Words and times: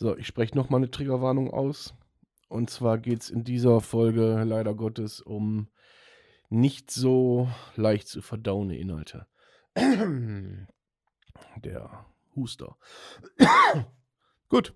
So, 0.00 0.16
ich 0.16 0.28
spreche 0.28 0.56
nochmal 0.56 0.78
eine 0.78 0.92
Triggerwarnung 0.92 1.50
aus. 1.50 1.92
Und 2.48 2.70
zwar 2.70 2.98
geht 2.98 3.22
es 3.22 3.30
in 3.30 3.42
dieser 3.42 3.80
Folge 3.80 4.44
leider 4.44 4.72
Gottes 4.74 5.20
um 5.20 5.66
nicht 6.50 6.92
so 6.92 7.48
leicht 7.74 8.06
zu 8.06 8.22
verdauende 8.22 8.76
Inhalte. 8.76 9.26
Der 11.64 12.06
Huster. 12.36 12.78
Gut. 14.48 14.72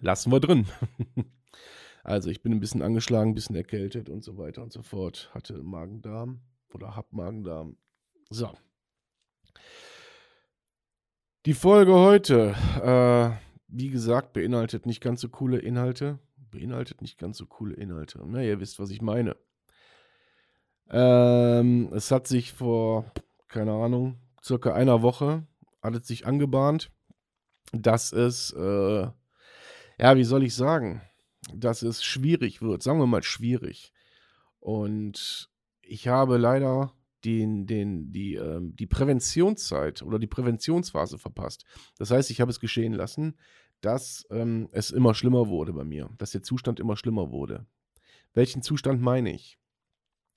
Lassen 0.00 0.32
wir 0.32 0.40
drin. 0.40 0.66
also, 2.02 2.30
ich 2.30 2.42
bin 2.42 2.52
ein 2.52 2.60
bisschen 2.60 2.80
angeschlagen, 2.80 3.32
ein 3.32 3.34
bisschen 3.34 3.56
erkältet 3.56 4.08
und 4.08 4.24
so 4.24 4.38
weiter 4.38 4.62
und 4.62 4.72
so 4.72 4.82
fort. 4.82 5.30
Hatte 5.34 5.62
Magen-Darm 5.62 6.40
oder 6.72 6.96
hab 6.96 7.12
Magen-Darm. 7.12 7.76
So. 8.30 8.54
Die 11.44 11.54
Folge 11.54 11.94
heute. 11.94 12.54
Äh, 12.82 13.46
wie 13.68 13.88
gesagt, 13.90 14.32
beinhaltet 14.32 14.86
nicht 14.86 15.00
ganz 15.00 15.20
so 15.20 15.28
coole 15.28 15.58
Inhalte. 15.58 16.18
Beinhaltet 16.50 17.02
nicht 17.02 17.18
ganz 17.18 17.38
so 17.38 17.46
coole 17.46 17.74
Inhalte. 17.74 18.22
Na, 18.26 18.42
ihr 18.42 18.60
wisst, 18.60 18.78
was 18.78 18.90
ich 18.90 19.02
meine. 19.02 19.36
Ähm, 20.88 21.90
es 21.92 22.10
hat 22.10 22.28
sich 22.28 22.52
vor, 22.52 23.12
keine 23.48 23.72
Ahnung, 23.72 24.18
circa 24.42 24.72
einer 24.72 25.02
Woche, 25.02 25.46
hat 25.82 25.96
es 25.96 26.06
sich 26.06 26.26
angebahnt, 26.26 26.90
dass 27.72 28.12
es, 28.12 28.52
äh, 28.52 29.08
ja, 29.98 30.16
wie 30.16 30.24
soll 30.24 30.44
ich 30.44 30.54
sagen, 30.54 31.02
dass 31.52 31.82
es 31.82 32.04
schwierig 32.04 32.62
wird. 32.62 32.82
Sagen 32.82 33.00
wir 33.00 33.06
mal 33.06 33.22
schwierig. 33.22 33.92
Und 34.60 35.50
ich 35.82 36.08
habe 36.08 36.36
leider 36.38 36.92
den, 37.24 37.66
den, 37.66 38.12
die, 38.12 38.34
ähm, 38.34 38.74
die 38.76 38.86
Präventionszeit 38.86 40.02
oder 40.02 40.18
die 40.18 40.26
Präventionsphase 40.26 41.18
verpasst. 41.18 41.64
Das 41.98 42.10
heißt, 42.10 42.30
ich 42.30 42.40
habe 42.40 42.50
es 42.50 42.60
geschehen 42.60 42.92
lassen, 42.92 43.36
dass 43.80 44.26
ähm, 44.30 44.68
es 44.72 44.90
immer 44.90 45.14
schlimmer 45.14 45.48
wurde 45.48 45.72
bei 45.72 45.84
mir, 45.84 46.10
dass 46.18 46.30
der 46.30 46.42
Zustand 46.42 46.80
immer 46.80 46.96
schlimmer 46.96 47.30
wurde. 47.30 47.66
Welchen 48.34 48.62
Zustand 48.62 49.00
meine 49.00 49.32
ich? 49.32 49.58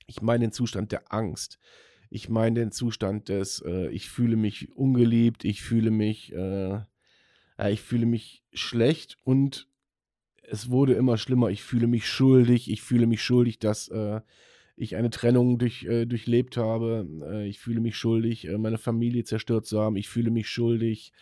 Ich 0.08 0.22
meine 0.22 0.46
den 0.46 0.52
Zustand 0.52 0.92
der 0.92 1.14
Angst. 1.14 1.59
Ich 2.09 2.30
meine 2.30 2.59
den 2.62 2.72
Zustand 2.72 3.30
des, 3.30 3.62
äh, 3.66 3.90
ich 3.90 4.09
fühle 4.09 4.36
mich 4.36 4.76
ungeliebt, 4.76 5.46
ich 5.46 5.62
fühle 5.62 5.92
mich, 5.92 6.34
äh, 6.34 6.80
äh, 7.58 7.72
ich 7.72 7.81
fühle 7.81 8.08
mich 8.08 8.44
schlecht 8.52 9.18
und 9.23 9.68
es 10.42 10.72
wurde 10.72 10.94
immer 10.94 11.18
schlimmer. 11.18 11.50
Ich 11.50 11.62
fühle 11.62 11.88
mich 11.88 12.08
schuldig, 12.08 12.72
ich 12.72 12.81
fühle 12.81 13.06
mich 13.06 13.22
schuldig, 13.22 13.59
dass 13.59 13.88
äh, 13.90 14.22
ich 14.76 14.96
eine 14.96 15.09
Trennung 15.09 15.59
durch, 15.59 15.84
äh, 15.84 16.06
durchlebt 16.06 16.58
habe. 16.58 17.08
Äh, 17.24 17.48
ich 17.48 17.59
fühle 17.59 17.81
mich 17.81 17.96
schuldig, 17.96 18.48
meine 18.58 18.78
Familie 18.78 19.24
zerstört 19.24 19.66
zu 19.68 19.80
haben. 19.80 19.96
Ich 19.96 20.09
fühle 20.09 20.31
mich 20.31 20.50
schuldig, 20.50 21.14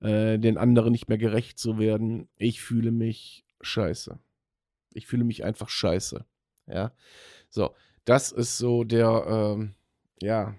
äh, 0.00 0.38
den 0.38 0.58
anderen 0.58 0.92
nicht 0.92 1.08
mehr 1.08 1.18
gerecht 1.18 1.58
zu 1.58 1.78
werden. 1.78 2.28
Ich 2.36 2.60
fühle 2.60 2.90
mich 2.90 3.44
scheiße. 3.60 4.18
Ich 4.92 5.06
fühle 5.06 5.24
mich 5.24 5.44
einfach 5.44 5.68
scheiße. 5.68 6.24
Ja. 6.66 6.92
So, 7.50 7.74
das 8.04 8.32
ist 8.32 8.58
so 8.58 8.84
der, 8.84 9.26
ähm, 9.28 9.74
ja, 10.20 10.54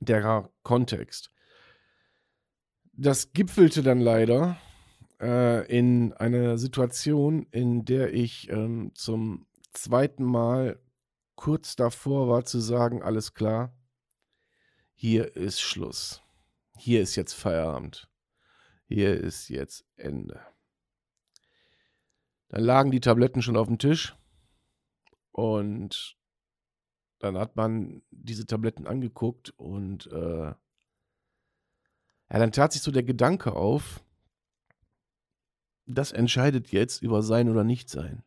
der 0.00 0.50
Kontext. 0.62 1.30
Das 2.92 3.32
gipfelte 3.32 3.82
dann 3.82 4.00
leider 4.00 4.58
äh, 5.20 5.66
in 5.66 6.12
einer 6.14 6.58
Situation, 6.58 7.46
in 7.50 7.84
der 7.84 8.12
ich 8.12 8.50
ähm, 8.50 8.92
zum 8.94 9.46
zweiten 9.72 10.24
Mal 10.24 10.78
kurz 11.36 11.76
davor 11.76 12.28
war 12.28 12.44
zu 12.44 12.60
sagen, 12.60 13.02
alles 13.02 13.34
klar, 13.34 13.74
hier 14.94 15.36
ist 15.36 15.60
Schluss. 15.60 16.22
Hier 16.76 17.00
ist 17.00 17.16
jetzt 17.16 17.32
Feierabend. 17.32 18.08
Hier 18.92 19.18
ist 19.18 19.48
jetzt 19.48 19.86
Ende. 19.96 20.40
Dann 22.48 22.62
lagen 22.62 22.90
die 22.90 23.00
Tabletten 23.00 23.40
schon 23.40 23.56
auf 23.56 23.66
dem 23.66 23.78
Tisch 23.78 24.14
und 25.30 26.18
dann 27.18 27.38
hat 27.38 27.56
man 27.56 28.02
diese 28.10 28.46
Tabletten 28.46 28.86
angeguckt 28.86 29.50
und 29.56 30.08
äh, 30.08 30.46
ja, 30.48 30.56
dann 32.28 32.52
tat 32.52 32.72
sich 32.72 32.82
so 32.82 32.90
der 32.90 33.02
Gedanke 33.02 33.54
auf, 33.54 34.04
das 35.86 36.12
entscheidet 36.12 36.70
jetzt 36.70 37.02
über 37.02 37.22
sein 37.22 37.48
oder 37.48 37.64
nicht 37.64 37.88
sein 37.88 38.22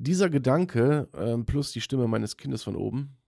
dieser 0.00 0.30
Gedanke 0.30 1.08
äh, 1.12 1.36
plus 1.44 1.72
die 1.72 1.82
Stimme 1.82 2.08
meines 2.08 2.38
Kindes 2.38 2.62
von 2.62 2.74
oben, 2.74 3.18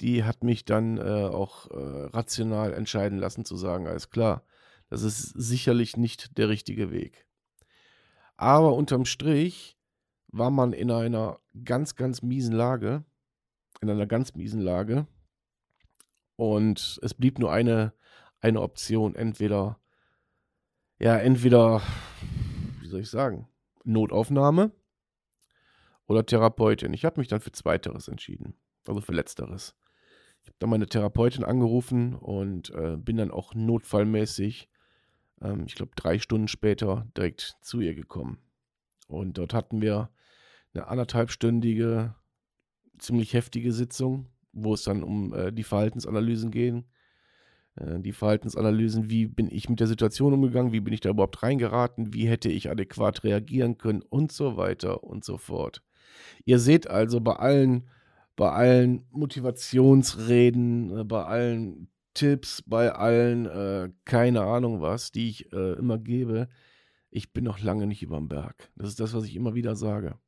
die 0.00 0.24
hat 0.24 0.42
mich 0.42 0.64
dann 0.64 0.98
äh, 0.98 1.02
auch 1.02 1.70
äh, 1.70 2.06
rational 2.06 2.72
entscheiden 2.72 3.18
lassen 3.18 3.44
zu 3.44 3.56
sagen, 3.56 3.86
alles 3.86 4.10
klar, 4.10 4.44
das 4.90 5.02
ist 5.02 5.22
sicherlich 5.22 5.96
nicht 5.96 6.36
der 6.38 6.48
richtige 6.48 6.90
Weg. 6.90 7.26
Aber 8.36 8.74
unterm 8.74 9.04
Strich 9.04 9.78
war 10.28 10.50
man 10.50 10.72
in 10.72 10.90
einer 10.90 11.38
ganz, 11.64 11.94
ganz 11.94 12.22
miesen 12.22 12.54
Lage, 12.54 13.04
in 13.80 13.88
einer 13.88 14.06
ganz 14.06 14.34
miesen 14.34 14.60
Lage. 14.60 15.06
Und 16.36 16.98
es 17.02 17.14
blieb 17.14 17.38
nur 17.38 17.52
eine, 17.52 17.92
eine 18.40 18.60
Option, 18.60 19.14
entweder, 19.14 19.78
ja, 20.98 21.16
entweder, 21.16 21.80
wie 22.80 22.88
soll 22.88 23.00
ich 23.00 23.10
sagen, 23.10 23.48
Notaufnahme 23.84 24.72
oder 26.06 26.26
Therapeutin. 26.26 26.92
Ich 26.92 27.04
habe 27.04 27.20
mich 27.20 27.28
dann 27.28 27.40
für 27.40 27.52
Zweiteres 27.52 28.08
entschieden, 28.08 28.54
also 28.86 29.00
für 29.00 29.12
Letzteres. 29.12 29.76
Ich 30.44 30.50
habe 30.50 30.56
dann 30.58 30.70
meine 30.70 30.86
Therapeutin 30.86 31.44
angerufen 31.44 32.14
und 32.14 32.70
äh, 32.70 32.96
bin 32.96 33.16
dann 33.16 33.30
auch 33.30 33.54
notfallmäßig, 33.54 34.68
ähm, 35.42 35.64
ich 35.66 35.74
glaube 35.74 35.92
drei 35.96 36.18
Stunden 36.18 36.48
später, 36.48 37.06
direkt 37.16 37.56
zu 37.62 37.80
ihr 37.80 37.94
gekommen. 37.94 38.38
Und 39.08 39.38
dort 39.38 39.54
hatten 39.54 39.80
wir 39.80 40.10
eine 40.74 40.86
anderthalbstündige, 40.88 42.14
ziemlich 42.98 43.32
heftige 43.32 43.72
Sitzung, 43.72 44.28
wo 44.52 44.74
es 44.74 44.82
dann 44.84 45.02
um 45.02 45.34
äh, 45.34 45.52
die 45.52 45.64
Verhaltensanalysen 45.64 46.50
ging. 46.50 46.84
Äh, 47.76 48.00
die 48.00 48.12
Verhaltensanalysen, 48.12 49.10
wie 49.10 49.26
bin 49.26 49.50
ich 49.50 49.68
mit 49.68 49.80
der 49.80 49.86
Situation 49.86 50.32
umgegangen, 50.32 50.72
wie 50.72 50.80
bin 50.80 50.94
ich 50.94 51.00
da 51.00 51.10
überhaupt 51.10 51.42
reingeraten, 51.42 52.12
wie 52.12 52.28
hätte 52.28 52.48
ich 52.48 52.70
adäquat 52.70 53.24
reagieren 53.24 53.78
können 53.78 54.02
und 54.02 54.32
so 54.32 54.56
weiter 54.56 55.04
und 55.04 55.24
so 55.24 55.38
fort. 55.38 55.82
Ihr 56.44 56.58
seht 56.58 56.88
also 56.88 57.20
bei 57.20 57.36
allen, 57.36 57.88
bei 58.36 58.50
allen 58.50 59.06
Motivationsreden, 59.10 60.98
äh, 60.98 61.04
bei 61.04 61.24
allen 61.24 61.88
Tipps, 62.14 62.62
bei 62.62 62.92
allen, 62.92 63.46
äh, 63.46 63.90
keine 64.04 64.42
Ahnung 64.42 64.80
was, 64.80 65.12
die 65.12 65.28
ich 65.28 65.52
äh, 65.52 65.72
immer 65.74 65.98
gebe, 65.98 66.48
ich 67.10 67.32
bin 67.32 67.44
noch 67.44 67.60
lange 67.60 67.86
nicht 67.86 68.02
über 68.02 68.16
dem 68.16 68.28
Berg. 68.28 68.70
Das 68.76 68.88
ist 68.88 69.00
das, 69.00 69.14
was 69.14 69.24
ich 69.24 69.36
immer 69.36 69.54
wieder 69.54 69.76
sage. 69.76 70.18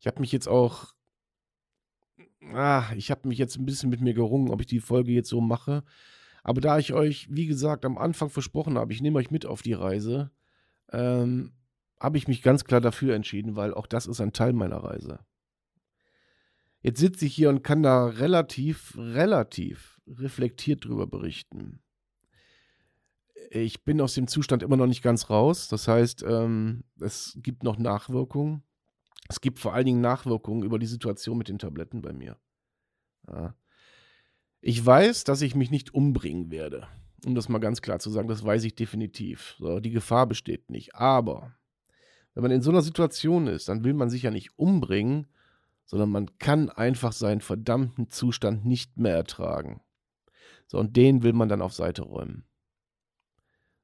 Ich 0.00 0.06
habe 0.06 0.20
mich 0.20 0.32
jetzt 0.32 0.48
auch, 0.48 0.94
ah, 2.52 2.84
ich 2.96 3.10
habe 3.10 3.28
mich 3.28 3.38
jetzt 3.38 3.56
ein 3.56 3.66
bisschen 3.66 3.90
mit 3.90 4.00
mir 4.00 4.14
gerungen, 4.14 4.50
ob 4.50 4.60
ich 4.60 4.66
die 4.66 4.80
Folge 4.80 5.12
jetzt 5.12 5.28
so 5.28 5.40
mache. 5.40 5.84
Aber 6.42 6.60
da 6.60 6.78
ich 6.78 6.92
euch, 6.94 7.28
wie 7.30 7.46
gesagt, 7.46 7.84
am 7.84 7.98
Anfang 7.98 8.30
versprochen 8.30 8.78
habe, 8.78 8.92
ich 8.92 9.02
nehme 9.02 9.18
euch 9.18 9.30
mit 9.30 9.46
auf 9.46 9.62
die 9.62 9.72
Reise, 9.72 10.30
ähm, 10.92 11.52
habe 12.00 12.18
ich 12.18 12.28
mich 12.28 12.42
ganz 12.42 12.64
klar 12.64 12.80
dafür 12.80 13.14
entschieden, 13.14 13.56
weil 13.56 13.74
auch 13.74 13.86
das 13.86 14.06
ist 14.06 14.20
ein 14.20 14.32
Teil 14.32 14.52
meiner 14.52 14.78
Reise. 14.78 15.20
Jetzt 16.80 17.00
sitze 17.00 17.26
ich 17.26 17.34
hier 17.34 17.48
und 17.48 17.62
kann 17.62 17.82
da 17.82 18.06
relativ, 18.06 18.94
relativ 18.96 20.00
reflektiert 20.06 20.84
drüber 20.84 21.06
berichten. 21.06 21.80
Ich 23.50 23.84
bin 23.84 24.00
aus 24.00 24.14
dem 24.14 24.28
Zustand 24.28 24.62
immer 24.62 24.76
noch 24.76 24.86
nicht 24.86 25.02
ganz 25.02 25.30
raus. 25.30 25.68
Das 25.68 25.88
heißt, 25.88 26.22
ähm, 26.22 26.84
es 27.00 27.38
gibt 27.42 27.62
noch 27.62 27.78
Nachwirkungen. 27.78 28.62
Es 29.28 29.40
gibt 29.40 29.58
vor 29.58 29.74
allen 29.74 29.86
Dingen 29.86 30.00
Nachwirkungen 30.00 30.62
über 30.62 30.78
die 30.78 30.86
Situation 30.86 31.38
mit 31.38 31.48
den 31.48 31.58
Tabletten 31.58 32.00
bei 32.00 32.12
mir. 32.12 32.36
Ja. 33.26 33.54
Ich 34.60 34.84
weiß, 34.84 35.24
dass 35.24 35.42
ich 35.42 35.54
mich 35.54 35.70
nicht 35.70 35.94
umbringen 35.94 36.50
werde. 36.50 36.88
Um 37.24 37.34
das 37.34 37.48
mal 37.48 37.58
ganz 37.58 37.82
klar 37.82 37.98
zu 37.98 38.10
sagen, 38.10 38.28
das 38.28 38.44
weiß 38.44 38.64
ich 38.64 38.74
definitiv. 38.74 39.56
So, 39.58 39.80
die 39.80 39.90
Gefahr 39.90 40.26
besteht 40.26 40.70
nicht. 40.70 40.94
Aber 40.94 41.54
wenn 42.34 42.42
man 42.42 42.52
in 42.52 42.62
so 42.62 42.70
einer 42.70 42.82
Situation 42.82 43.46
ist, 43.46 43.68
dann 43.68 43.84
will 43.84 43.94
man 43.94 44.10
sich 44.10 44.22
ja 44.22 44.30
nicht 44.30 44.58
umbringen, 44.58 45.26
sondern 45.88 46.10
man 46.10 46.38
kann 46.38 46.68
einfach 46.68 47.12
seinen 47.12 47.40
verdammten 47.40 48.10
Zustand 48.10 48.66
nicht 48.66 48.98
mehr 48.98 49.14
ertragen. 49.14 49.80
So, 50.66 50.78
und 50.78 50.96
den 50.96 51.22
will 51.22 51.32
man 51.32 51.48
dann 51.48 51.62
auf 51.62 51.72
Seite 51.72 52.02
räumen. 52.02 52.44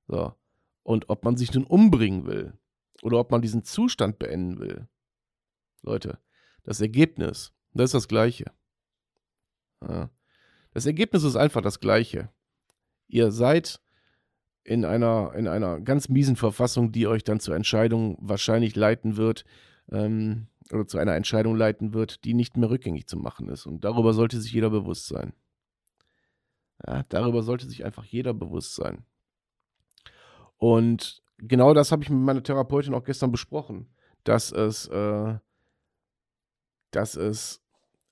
So. 0.07 0.35
Und 0.83 1.09
ob 1.09 1.25
man 1.25 1.39
sich 1.39 1.55
nun 1.55 1.65
umbringen 1.65 2.27
will 2.27 2.59
oder 3.03 3.19
ob 3.19 3.31
man 3.31 3.41
diesen 3.41 3.65
Zustand 3.65 4.19
beenden 4.19 4.59
will. 4.59 4.87
Leute, 5.81 6.19
das 6.63 6.83
Ergebnis, 6.83 7.55
das 7.73 7.87
ist 7.87 7.95
das 7.95 8.09
gleiche. 8.09 8.53
Ja. 9.81 10.11
Das 10.73 10.85
Ergebnis 10.85 11.25
ist 11.25 11.37
einfach 11.37 11.63
das 11.63 11.81
gleiche. 11.81 12.29
Ihr 13.07 13.33
seid 13.33 13.81
in 14.63 14.85
einer, 14.85 15.33
in 15.35 15.49
einer 15.49 15.81
ganz 15.81 16.11
miesen 16.11 16.37
Verfassung, 16.37 16.93
die 16.93 17.07
euch 17.07 17.25
dann 17.25 17.41
zur 17.41 17.57
Entscheidung 17.57 18.19
wahrscheinlich 18.21 18.77
leiten 18.77 19.17
wird, 19.17 19.47
ähm, 19.91 20.49
oder 20.73 20.87
zu 20.87 20.99
einer 20.99 21.15
Entscheidung 21.15 21.57
leiten 21.57 21.93
wird, 21.93 22.25
die 22.25 22.35
nicht 22.35 22.57
mehr 22.57 22.71
rückgängig 22.71 23.07
zu 23.07 23.19
machen 23.19 23.49
ist. 23.49 23.67
Und 23.67 23.85
darüber 23.85 24.15
sollte 24.15 24.41
sich 24.41 24.53
jeder 24.53 24.71
bewusst 24.71 25.07
sein. 25.07 25.35
Ja, 26.87 27.05
darüber 27.09 27.43
sollte 27.43 27.67
sich 27.67 27.85
einfach 27.85 28.05
jeder 28.05 28.35
bewusst 28.35 28.75
sein. 28.75 29.05
Und 30.57 31.23
genau 31.39 31.75
das 31.75 31.93
habe 31.93 32.03
ich 32.03 32.11
mit 32.11 32.21
meiner 32.21 32.43
Therapeutin 32.43 32.95
auch 32.95 33.05
gestern 33.05 33.33
besprochen, 33.33 33.89
dass 34.25 34.53
es, 34.53 34.87
äh, 34.89 35.39
dass 36.91 37.17
es 37.17 37.63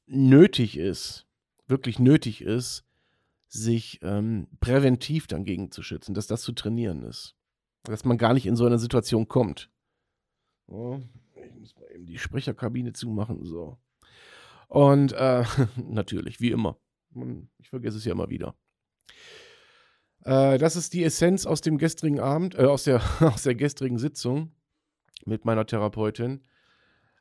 nötig 0.06 0.76
ist, 0.76 1.26
wirklich 1.66 1.98
nötig 1.98 2.42
ist, 2.42 2.84
sich 3.48 4.00
ähm, 4.02 4.48
präventiv 4.60 5.26
dagegen 5.26 5.70
zu 5.70 5.82
schützen, 5.82 6.14
dass 6.14 6.26
das 6.26 6.42
zu 6.42 6.52
trainieren 6.52 7.02
ist. 7.02 7.34
Dass 7.84 8.04
man 8.04 8.18
gar 8.18 8.32
nicht 8.34 8.46
in 8.46 8.56
so 8.56 8.64
eine 8.64 8.78
Situation 8.78 9.28
kommt. 9.28 9.70
Mal 10.66 11.02
eben 11.92 12.06
die 12.06 12.18
Sprecherkabine 12.18 12.92
zumachen. 12.92 13.44
So. 13.44 13.78
Und 14.68 15.12
äh, 15.12 15.44
natürlich, 15.76 16.40
wie 16.40 16.50
immer. 16.50 16.78
Ich 17.58 17.68
vergesse 17.68 17.98
es 17.98 18.04
ja 18.04 18.12
immer 18.12 18.30
wieder. 18.30 18.54
Äh, 20.24 20.58
das 20.58 20.76
ist 20.76 20.94
die 20.94 21.04
Essenz 21.04 21.46
aus 21.46 21.60
dem 21.60 21.78
gestrigen 21.78 22.20
Abend, 22.20 22.54
äh, 22.54 22.64
aus, 22.64 22.84
der, 22.84 23.02
aus 23.20 23.42
der 23.42 23.54
gestrigen 23.54 23.98
Sitzung 23.98 24.52
mit 25.24 25.44
meiner 25.44 25.66
Therapeutin. 25.66 26.42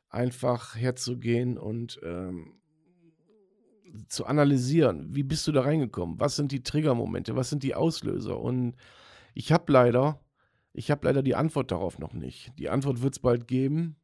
Einfach 0.08 0.76
herzugehen 0.76 1.56
und 1.56 2.00
ähm, 2.02 2.60
zu 4.08 4.26
analysieren, 4.26 5.14
wie 5.14 5.22
bist 5.22 5.46
du 5.46 5.52
da 5.52 5.62
reingekommen? 5.62 6.20
Was 6.20 6.36
sind 6.36 6.52
die 6.52 6.62
Triggermomente? 6.62 7.36
Was 7.36 7.50
sind 7.50 7.62
die 7.62 7.74
Auslöser? 7.74 8.38
Und 8.40 8.74
ich 9.34 9.52
habe 9.52 9.70
leider, 9.72 10.20
ich 10.72 10.90
habe 10.90 11.06
leider 11.06 11.22
die 11.22 11.34
Antwort 11.34 11.70
darauf 11.70 11.98
noch 11.98 12.12
nicht. 12.12 12.52
Die 12.58 12.68
Antwort 12.68 13.02
wird 13.02 13.14
es 13.14 13.18
bald 13.18 13.48
geben, 13.48 13.96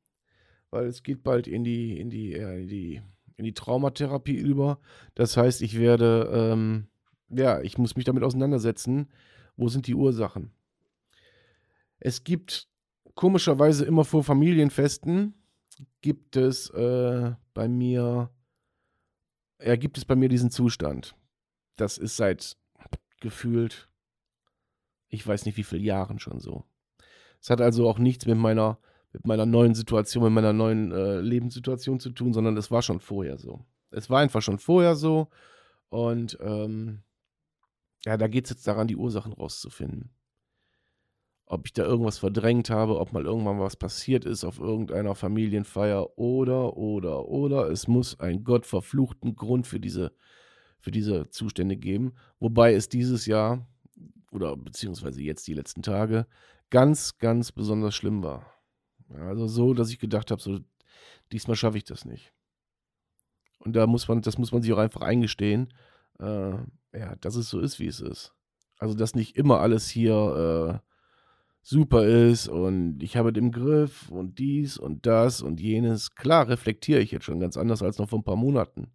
weil 0.70 0.87
es 0.87 1.03
geht 1.03 1.23
bald 1.23 1.47
in 1.47 1.65
die, 1.65 1.99
in 1.99 2.11
die, 2.11 2.32
äh, 2.32 2.62
in 2.62 2.69
die, 2.69 3.03
in 3.37 3.44
die 3.44 3.55
Traumatherapie 3.55 4.37
über. 4.37 4.81
Das 5.15 5.37
heißt, 5.37 5.62
ich 5.62 5.79
werde, 5.79 6.31
ähm, 6.32 6.88
ja, 7.31 7.61
ich 7.61 7.79
muss 7.79 7.97
mich 7.97 8.05
damit 8.05 8.23
auseinandersetzen, 8.23 9.09
wo 9.56 9.69
sind 9.69 9.87
die 9.87 9.94
Ursachen. 9.94 10.53
Es 12.00 12.25
gibt 12.25 12.69
komischerweise 13.15 13.85
immer 13.85 14.05
vor 14.05 14.23
Familienfesten, 14.23 15.35
gibt 16.00 16.37
es 16.37 16.71
äh, 16.71 17.32
bei 17.55 17.69
mir 17.69 18.31
ja, 19.61 19.76
gibt 19.76 19.99
es 19.99 20.05
bei 20.05 20.17
mir 20.17 20.29
diesen 20.29 20.50
Zustand. 20.50 21.14
Das 21.76 21.99
ist 21.99 22.17
seit 22.17 22.56
gefühlt, 23.21 23.88
ich 25.09 25.26
weiß 25.26 25.47
nicht 25.47 25.56
wie 25.56 25.64
viele 25.64 25.82
Jahren 25.82 26.19
schon 26.19 26.41
so. 26.41 26.64
Es 27.41 27.50
hat 27.50 27.61
also 27.61 27.88
auch 27.88 27.99
nichts 27.99 28.26
mit 28.26 28.37
meiner, 28.37 28.79
mit 29.13 29.27
meiner 29.27 29.47
neuen 29.47 29.75
Situation, 29.75 30.25
mit 30.25 30.33
meiner 30.33 30.53
neuen 30.53 30.93
äh, 30.93 31.21
Lebenssituation 31.21 32.01
zu 32.01 32.11
tun, 32.11 32.33
sondern 32.33 32.57
es 32.57 32.71
war 32.71 32.83
schon 32.83 33.01
vorher 33.01 33.39
so. 33.39 33.65
Es 33.91 34.11
war 34.11 34.21
einfach 34.21 34.43
schon 34.43 34.59
vorher 34.59 34.97
so 34.97 35.29
und 35.89 36.39
ähm, 36.41 37.03
ja, 38.05 38.17
da 38.17 38.29
geht 38.29 38.45
es 38.45 38.51
jetzt 38.51 38.67
daran, 38.67 38.87
die 38.87 38.97
Ursachen 38.97 39.33
rauszufinden 39.33 40.11
ob 41.51 41.67
ich 41.67 41.73
da 41.73 41.83
irgendwas 41.83 42.19
verdrängt 42.19 42.69
habe, 42.69 42.99
ob 42.99 43.13
mal 43.13 43.25
irgendwann 43.25 43.59
was 43.59 43.77
passiert 43.77 44.27
ist 44.27 44.45
auf 44.45 44.59
irgendeiner 44.59 45.15
Familienfeier 45.15 46.19
oder, 46.19 46.77
oder, 46.77 47.27
oder. 47.27 47.71
Es 47.71 47.89
muss 47.89 48.21
einen 48.21 48.45
gottverfluchten 48.45 49.35
Grund 49.35 49.67
für 49.67 49.81
diese, 49.81 50.13
für 50.79 50.91
diese 50.91 51.31
Zustände 51.31 51.77
geben. 51.77 52.13
Wobei 52.39 52.75
es 52.75 52.91
dieses 52.91 53.25
Jahr 53.25 53.67
oder 54.31 54.57
beziehungsweise 54.57 55.23
jetzt 55.23 55.47
die 55.47 55.55
letzten 55.55 55.83
Tage 55.83 56.27
ganz, 56.69 57.17
ganz 57.17 57.51
besonders 57.51 57.95
schlimm 57.95 58.23
war. 58.23 58.58
Also 59.15 59.47
so, 59.47 59.75
dass 59.75 59.91
ich 59.91 59.99
gedacht 59.99 60.31
habe, 60.31 60.41
so 60.41 60.61
diesmal 61.33 61.57
schaffe 61.57 61.79
ich 61.79 61.85
das 61.85 62.05
nicht. 62.05 62.33
Und 63.59 63.75
da 63.75 63.87
muss 63.87 64.09
man, 64.09 64.23
das 64.23 64.39
muss 64.39 64.53
man 64.53 64.63
sich 64.63 64.73
auch 64.73 64.79
einfach 64.79 65.03
eingestehen, 65.03 65.73
äh, 66.21 66.53
ja, 66.93 67.17
dass 67.21 67.37
es 67.37 67.51
so 67.51 67.61
ist, 67.61 67.79
wie 67.81 67.87
es 67.87 68.01
ist. 68.01 68.33
Also, 68.79 68.95
dass 68.95 69.15
nicht 69.15 69.37
immer 69.37 69.61
alles 69.61 69.89
hier 69.89 70.81
äh, 70.83 70.89
super 71.63 72.07
ist 72.07 72.49
und 72.49 73.03
ich 73.03 73.17
habe 73.17 73.33
den 73.33 73.51
Griff 73.53 74.11
und 74.11 74.39
dies 74.39 74.79
und 74.79 75.07
das 75.07 75.43
und 75.43 75.61
jenes. 75.61 76.15
Klar 76.15 76.49
reflektiere 76.49 77.01
ich 77.01 77.11
jetzt 77.11 77.25
schon 77.25 77.41
ganz 77.41 77.57
anders 77.57 77.83
als 77.83 77.99
noch 77.99 78.09
vor 78.09 78.21
ein 78.21 78.25
paar 78.25 78.37
Monaten. 78.37 78.93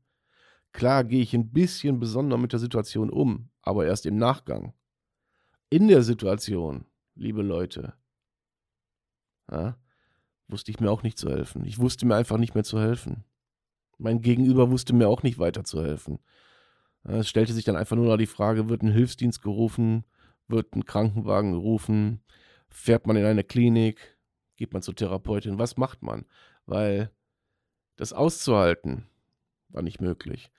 Klar 0.71 1.03
gehe 1.03 1.21
ich 1.21 1.33
ein 1.35 1.51
bisschen 1.51 1.99
besonder 1.99 2.37
mit 2.37 2.51
der 2.51 2.59
Situation 2.59 3.09
um, 3.09 3.49
aber 3.61 3.85
erst 3.85 4.05
im 4.05 4.15
Nachgang. 4.17 4.73
In 5.69 5.87
der 5.87 6.01
Situation, 6.01 6.85
liebe 7.15 7.43
Leute, 7.43 7.93
ja, 9.51 9.77
wusste 10.53 10.71
ich 10.71 10.79
mir 10.79 10.89
auch 10.89 11.03
nicht 11.03 11.17
zu 11.17 11.29
helfen. 11.29 11.65
Ich 11.65 11.79
wusste 11.79 12.05
mir 12.05 12.15
einfach 12.15 12.37
nicht 12.37 12.55
mehr 12.55 12.63
zu 12.63 12.79
helfen. 12.79 13.25
Mein 13.97 14.21
Gegenüber 14.21 14.71
wusste 14.71 14.93
mir 14.93 15.09
auch 15.09 15.23
nicht 15.23 15.37
weiter 15.37 15.65
zu 15.65 15.83
helfen. 15.83 16.19
Es 17.03 17.27
stellte 17.27 17.51
sich 17.51 17.65
dann 17.65 17.75
einfach 17.75 17.97
nur 17.97 18.05
noch 18.05 18.17
die 18.17 18.25
Frage, 18.25 18.69
wird 18.69 18.81
ein 18.81 18.91
Hilfsdienst 18.91 19.41
gerufen, 19.41 20.05
wird 20.47 20.73
ein 20.73 20.85
Krankenwagen 20.85 21.51
gerufen, 21.51 22.23
Fährt 22.73 23.05
man 23.05 23.15
in 23.15 23.25
eine 23.25 23.43
Klinik? 23.43 24.17
Geht 24.57 24.73
man 24.73 24.81
zur 24.81 24.95
Therapeutin? 24.95 25.59
Was 25.59 25.77
macht 25.77 26.01
man? 26.01 26.25
Weil 26.65 27.11
das 27.97 28.13
auszuhalten 28.13 29.05
war 29.69 29.83
nicht 29.83 30.01
möglich. 30.01 30.49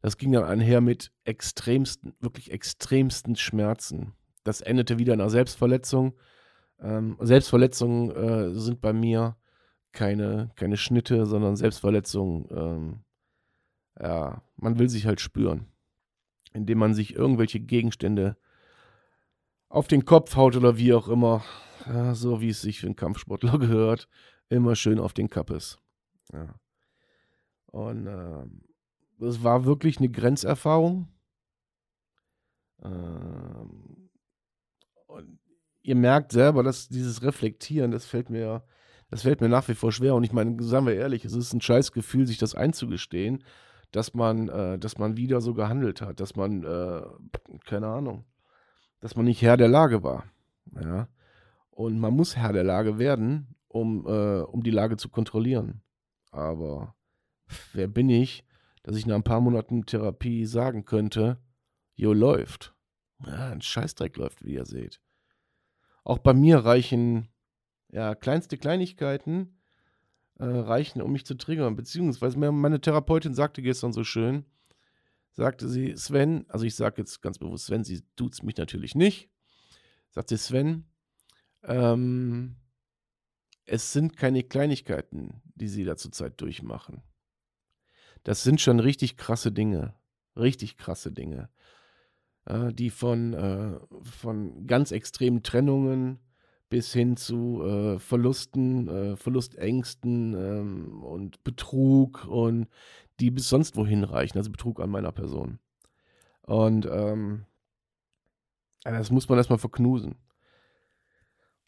Das 0.00 0.16
ging 0.16 0.30
dann 0.30 0.44
einher 0.44 0.80
mit 0.80 1.10
extremsten, 1.24 2.14
wirklich 2.20 2.52
extremsten 2.52 3.34
Schmerzen. 3.34 4.12
Das 4.44 4.60
endete 4.60 4.98
wieder 5.00 5.14
in 5.14 5.20
einer 5.20 5.30
Selbstverletzung. 5.30 6.14
Ähm, 6.80 7.16
Selbstverletzungen 7.20 8.10
äh, 8.10 8.54
sind 8.54 8.80
bei 8.80 8.92
mir 8.92 9.36
keine, 9.94 10.50
keine 10.56 10.76
Schnitte, 10.76 11.24
sondern 11.24 11.56
Selbstverletzungen. 11.56 12.46
Ähm, 12.50 13.04
ja, 13.98 14.42
man 14.56 14.78
will 14.78 14.88
sich 14.88 15.06
halt 15.06 15.20
spüren, 15.20 15.66
indem 16.52 16.78
man 16.78 16.94
sich 16.94 17.14
irgendwelche 17.14 17.60
Gegenstände 17.60 18.36
auf 19.68 19.88
den 19.88 20.04
Kopf 20.04 20.36
haut 20.36 20.56
oder 20.56 20.76
wie 20.76 20.92
auch 20.92 21.08
immer. 21.08 21.44
Ja, 21.86 22.14
so 22.14 22.40
wie 22.40 22.50
es 22.50 22.60
sich 22.60 22.80
für 22.80 22.86
einen 22.86 22.96
Kampfsportler 22.96 23.58
gehört. 23.58 24.08
Immer 24.48 24.76
schön 24.76 24.98
auf 24.98 25.14
den 25.14 25.30
Kappes. 25.30 25.78
Ja. 26.32 26.54
Und 27.66 28.06
äh, 28.06 29.24
es 29.24 29.42
war 29.42 29.64
wirklich 29.64 29.98
eine 29.98 30.08
Grenzerfahrung. 30.08 31.08
Ähm, 32.82 34.10
und 35.06 35.38
ihr 35.82 35.96
merkt 35.96 36.32
selber, 36.32 36.62
dass 36.62 36.88
dieses 36.88 37.22
Reflektieren, 37.22 37.90
das 37.90 38.06
fällt 38.06 38.30
mir, 38.30 38.64
das 39.10 39.22
fällt 39.22 39.40
mir 39.40 39.48
nach 39.48 39.68
wie 39.68 39.74
vor 39.74 39.92
schwer. 39.92 40.14
Und 40.14 40.24
ich 40.24 40.32
meine, 40.32 40.62
sagen 40.62 40.86
wir 40.86 40.94
ehrlich, 40.94 41.24
es 41.24 41.34
ist 41.34 41.52
ein 41.52 41.60
scheiß 41.60 41.92
Gefühl, 41.92 42.26
sich 42.26 42.38
das 42.38 42.54
einzugestehen, 42.54 43.44
dass 43.92 44.14
man, 44.14 44.48
äh, 44.48 44.78
dass 44.78 44.98
man 44.98 45.16
wieder 45.16 45.40
so 45.40 45.54
gehandelt 45.54 46.00
hat, 46.00 46.20
dass 46.20 46.36
man, 46.36 46.64
äh, 46.64 47.02
keine 47.64 47.88
Ahnung, 47.88 48.24
dass 49.00 49.16
man 49.16 49.26
nicht 49.26 49.42
Herr 49.42 49.56
der 49.56 49.68
Lage 49.68 50.02
war. 50.02 50.24
Ja. 50.80 51.08
Und 51.70 51.98
man 51.98 52.14
muss 52.14 52.36
Herr 52.36 52.52
der 52.52 52.64
Lage 52.64 52.98
werden, 52.98 53.54
um, 53.68 54.06
äh, 54.06 54.40
um 54.40 54.62
die 54.62 54.70
Lage 54.70 54.96
zu 54.96 55.08
kontrollieren. 55.08 55.82
Aber 56.30 56.94
wer 57.72 57.88
bin 57.88 58.08
ich, 58.08 58.44
dass 58.82 58.96
ich 58.96 59.06
nach 59.06 59.16
ein 59.16 59.22
paar 59.22 59.40
Monaten 59.40 59.86
Therapie 59.86 60.46
sagen 60.46 60.84
könnte, 60.84 61.38
jo, 61.94 62.12
läuft. 62.12 62.74
Ja, 63.26 63.50
ein 63.50 63.62
Scheißdreck 63.62 64.16
läuft, 64.16 64.44
wie 64.44 64.54
ihr 64.54 64.66
seht. 64.66 65.00
Auch 66.02 66.18
bei 66.18 66.34
mir 66.34 66.58
reichen, 66.58 67.28
ja, 67.94 68.16
kleinste 68.16 68.58
Kleinigkeiten 68.58 69.56
äh, 70.40 70.44
reichen, 70.44 71.00
um 71.00 71.12
mich 71.12 71.24
zu 71.24 71.36
triggern. 71.36 71.76
Beziehungsweise 71.76 72.36
meine 72.36 72.80
Therapeutin 72.80 73.34
sagte 73.34 73.62
gestern 73.62 73.92
so 73.92 74.02
schön, 74.02 74.44
sagte 75.30 75.68
sie, 75.68 75.94
Sven, 75.96 76.44
also 76.48 76.64
ich 76.64 76.74
sage 76.74 76.96
jetzt 76.98 77.22
ganz 77.22 77.38
bewusst 77.38 77.66
Sven, 77.66 77.84
sie 77.84 78.02
es 78.32 78.42
mich 78.42 78.56
natürlich 78.56 78.96
nicht, 78.96 79.30
sagte 80.10 80.36
Sven, 80.36 80.86
ähm, 81.62 82.56
es 83.64 83.92
sind 83.92 84.16
keine 84.16 84.42
Kleinigkeiten, 84.42 85.40
die 85.54 85.68
sie 85.68 85.84
da 85.84 85.96
zurzeit 85.96 86.40
durchmachen. 86.40 87.00
Das 88.24 88.42
sind 88.42 88.60
schon 88.60 88.80
richtig 88.80 89.16
krasse 89.16 89.52
Dinge, 89.52 89.94
richtig 90.36 90.78
krasse 90.78 91.12
Dinge, 91.12 91.48
äh, 92.46 92.72
die 92.72 92.90
von, 92.90 93.34
äh, 93.34 93.78
von 94.02 94.66
ganz 94.66 94.90
extremen 94.90 95.44
Trennungen 95.44 96.18
bis 96.68 96.92
hin 96.92 97.16
zu 97.16 97.62
äh, 97.62 97.98
Verlusten, 97.98 98.88
äh, 98.88 99.16
Verlustängsten 99.16 100.34
ähm, 100.34 101.02
und 101.02 101.44
Betrug 101.44 102.26
und 102.26 102.68
die 103.20 103.30
bis 103.30 103.48
sonst 103.48 103.76
wohin 103.76 104.04
reichen, 104.04 104.38
also 104.38 104.50
Betrug 104.50 104.80
an 104.80 104.90
meiner 104.90 105.12
Person. 105.12 105.58
Und 106.42 106.86
ähm, 106.90 107.46
das 108.82 109.10
muss 109.10 109.28
man 109.28 109.38
erstmal 109.38 109.58
verknusen. 109.58 110.16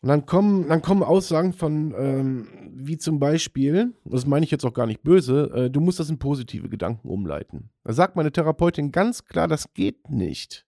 Und 0.02 0.10
dann 0.10 0.26
kommen, 0.26 0.68
dann 0.68 0.82
kommen 0.82 1.02
Aussagen 1.02 1.52
von, 1.52 1.94
ähm, 1.96 2.48
wie 2.70 2.98
zum 2.98 3.18
Beispiel, 3.18 3.94
das 4.04 4.26
meine 4.26 4.44
ich 4.44 4.50
jetzt 4.50 4.64
auch 4.64 4.74
gar 4.74 4.86
nicht 4.86 5.02
böse, 5.02 5.50
äh, 5.54 5.70
du 5.70 5.80
musst 5.80 5.98
das 5.98 6.10
in 6.10 6.18
positive 6.18 6.68
Gedanken 6.68 7.08
umleiten. 7.08 7.70
Da 7.82 7.92
sagt 7.92 8.14
meine 8.14 8.30
Therapeutin 8.30 8.92
ganz 8.92 9.24
klar, 9.24 9.48
das 9.48 9.72
geht 9.72 10.10
nicht. 10.10 10.65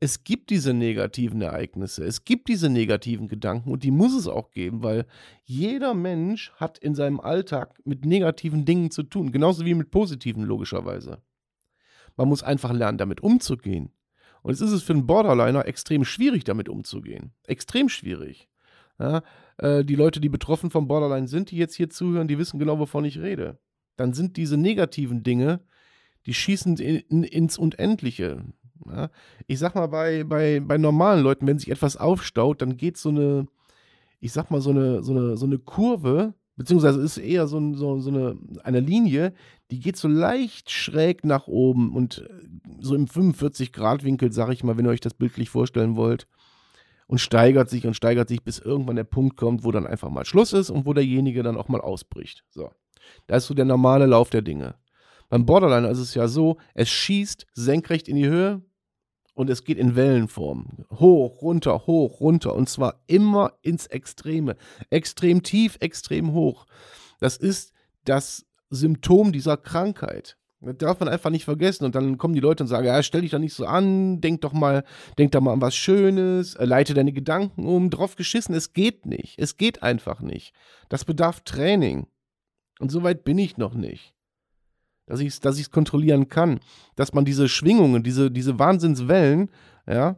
Es 0.00 0.24
gibt 0.24 0.50
diese 0.50 0.74
negativen 0.74 1.40
Ereignisse, 1.42 2.04
es 2.04 2.24
gibt 2.24 2.48
diese 2.48 2.68
negativen 2.68 3.28
Gedanken 3.28 3.70
und 3.70 3.82
die 3.82 3.90
muss 3.90 4.14
es 4.14 4.26
auch 4.26 4.50
geben, 4.50 4.82
weil 4.82 5.06
jeder 5.44 5.94
Mensch 5.94 6.52
hat 6.56 6.78
in 6.78 6.94
seinem 6.94 7.20
Alltag 7.20 7.80
mit 7.84 8.04
negativen 8.04 8.64
Dingen 8.64 8.90
zu 8.90 9.02
tun, 9.02 9.32
genauso 9.32 9.64
wie 9.64 9.74
mit 9.74 9.90
positiven 9.90 10.44
logischerweise. 10.44 11.18
Man 12.16 12.28
muss 12.28 12.42
einfach 12.42 12.72
lernen, 12.72 12.98
damit 12.98 13.22
umzugehen. 13.22 13.90
Und 14.42 14.52
jetzt 14.52 14.60
ist 14.60 14.72
es 14.72 14.82
für 14.82 14.92
einen 14.92 15.06
Borderliner 15.06 15.66
extrem 15.66 16.04
schwierig, 16.04 16.44
damit 16.44 16.68
umzugehen. 16.68 17.32
Extrem 17.46 17.88
schwierig. 17.88 18.48
Ja, 18.98 19.22
äh, 19.58 19.84
die 19.84 19.96
Leute, 19.96 20.20
die 20.20 20.28
betroffen 20.28 20.70
vom 20.70 20.86
Borderline 20.86 21.26
sind, 21.26 21.50
die 21.50 21.56
jetzt 21.56 21.74
hier 21.74 21.90
zuhören, 21.90 22.28
die 22.28 22.38
wissen 22.38 22.58
genau, 22.58 22.78
wovon 22.78 23.04
ich 23.04 23.18
rede. 23.18 23.58
Dann 23.96 24.12
sind 24.12 24.36
diese 24.36 24.56
negativen 24.56 25.22
Dinge, 25.22 25.60
die 26.26 26.34
schießen 26.34 26.76
in, 26.76 26.96
in, 26.96 27.24
ins 27.24 27.58
Unendliche. 27.58 28.44
Ja, 28.86 29.10
ich 29.46 29.58
sag 29.58 29.74
mal, 29.74 29.86
bei, 29.86 30.24
bei, 30.24 30.60
bei 30.60 30.78
normalen 30.78 31.22
Leuten, 31.22 31.46
wenn 31.46 31.58
sich 31.58 31.70
etwas 31.70 31.96
aufstaut, 31.96 32.62
dann 32.62 32.76
geht 32.76 32.96
so 32.96 33.08
eine, 33.08 33.46
ich 34.20 34.32
sag 34.32 34.50
mal, 34.50 34.60
so 34.60 34.70
eine, 34.70 35.02
so 35.02 35.12
eine, 35.12 35.36
so 35.36 35.46
eine 35.46 35.58
Kurve, 35.58 36.34
beziehungsweise 36.56 37.00
ist 37.00 37.18
eher 37.18 37.46
so, 37.46 37.74
so, 37.74 37.98
so 38.00 38.10
eine, 38.10 38.36
eine 38.62 38.80
Linie, 38.80 39.32
die 39.70 39.80
geht 39.80 39.96
so 39.96 40.08
leicht 40.08 40.70
schräg 40.70 41.24
nach 41.24 41.46
oben 41.46 41.94
und 41.94 42.28
so 42.80 42.94
im 42.94 43.06
45-Grad-Winkel, 43.06 44.32
sag 44.32 44.52
ich 44.52 44.64
mal, 44.64 44.76
wenn 44.76 44.86
ihr 44.86 44.90
euch 44.90 45.00
das 45.00 45.14
bildlich 45.14 45.50
vorstellen 45.50 45.96
wollt 45.96 46.26
und 47.06 47.18
steigert 47.18 47.70
sich 47.70 47.86
und 47.86 47.94
steigert 47.94 48.28
sich, 48.28 48.42
bis 48.42 48.58
irgendwann 48.58 48.96
der 48.96 49.04
Punkt 49.04 49.36
kommt, 49.36 49.64
wo 49.64 49.72
dann 49.72 49.86
einfach 49.86 50.10
mal 50.10 50.24
Schluss 50.24 50.52
ist 50.52 50.70
und 50.70 50.86
wo 50.86 50.92
derjenige 50.92 51.42
dann 51.42 51.56
auch 51.56 51.68
mal 51.68 51.80
ausbricht. 51.80 52.44
So. 52.50 52.70
Das 53.26 53.44
ist 53.44 53.48
so 53.48 53.54
der 53.54 53.64
normale 53.64 54.06
Lauf 54.06 54.30
der 54.30 54.42
Dinge. 54.42 54.74
Beim 55.28 55.46
Borderline 55.46 55.88
ist 55.88 55.98
es 55.98 56.14
ja 56.14 56.28
so, 56.28 56.58
es 56.74 56.88
schießt 56.88 57.46
senkrecht 57.54 58.08
in 58.08 58.16
die 58.16 58.26
Höhe 58.26 58.62
und 59.34 59.50
es 59.50 59.64
geht 59.64 59.78
in 59.78 59.96
Wellenform. 59.96 60.84
Hoch, 60.90 61.42
runter, 61.42 61.86
hoch, 61.86 62.20
runter. 62.20 62.54
Und 62.54 62.68
zwar 62.68 63.02
immer 63.06 63.52
ins 63.62 63.86
Extreme. 63.86 64.56
Extrem 64.90 65.42
tief, 65.42 65.76
extrem 65.80 66.32
hoch. 66.32 66.66
Das 67.18 67.36
ist 67.36 67.72
das 68.04 68.46
Symptom 68.70 69.32
dieser 69.32 69.56
Krankheit. 69.56 70.36
Das 70.60 70.76
darf 70.78 71.00
man 71.00 71.08
einfach 71.08 71.30
nicht 71.30 71.44
vergessen. 71.44 71.84
Und 71.84 71.94
dann 71.94 72.16
kommen 72.16 72.34
die 72.34 72.40
Leute 72.40 72.62
und 72.62 72.68
sagen, 72.68 72.86
ja, 72.86 73.02
stell 73.02 73.22
dich 73.22 73.32
doch 73.32 73.38
nicht 73.38 73.54
so 73.54 73.66
an, 73.66 74.20
denk 74.20 74.40
doch 74.40 74.52
mal, 74.52 74.84
denk 75.18 75.32
doch 75.32 75.40
mal 75.40 75.52
an 75.52 75.60
was 75.60 75.74
Schönes, 75.74 76.54
äh, 76.54 76.64
leite 76.64 76.94
deine 76.94 77.12
Gedanken 77.12 77.66
um, 77.66 77.90
drauf 77.90 78.16
geschissen. 78.16 78.54
Es 78.54 78.72
geht 78.72 79.04
nicht. 79.04 79.38
Es 79.38 79.56
geht 79.56 79.82
einfach 79.82 80.20
nicht. 80.20 80.54
Das 80.88 81.04
bedarf 81.04 81.40
Training. 81.40 82.06
Und 82.78 82.90
so 82.90 83.02
weit 83.02 83.24
bin 83.24 83.38
ich 83.38 83.56
noch 83.56 83.74
nicht. 83.74 84.13
Dass 85.06 85.20
ich 85.20 85.28
es 85.28 85.40
dass 85.40 85.70
kontrollieren 85.70 86.28
kann. 86.28 86.60
Dass 86.96 87.12
man 87.12 87.24
diese 87.24 87.48
Schwingungen, 87.48 88.02
diese, 88.02 88.30
diese 88.30 88.58
Wahnsinnswellen, 88.58 89.50
ja, 89.86 90.16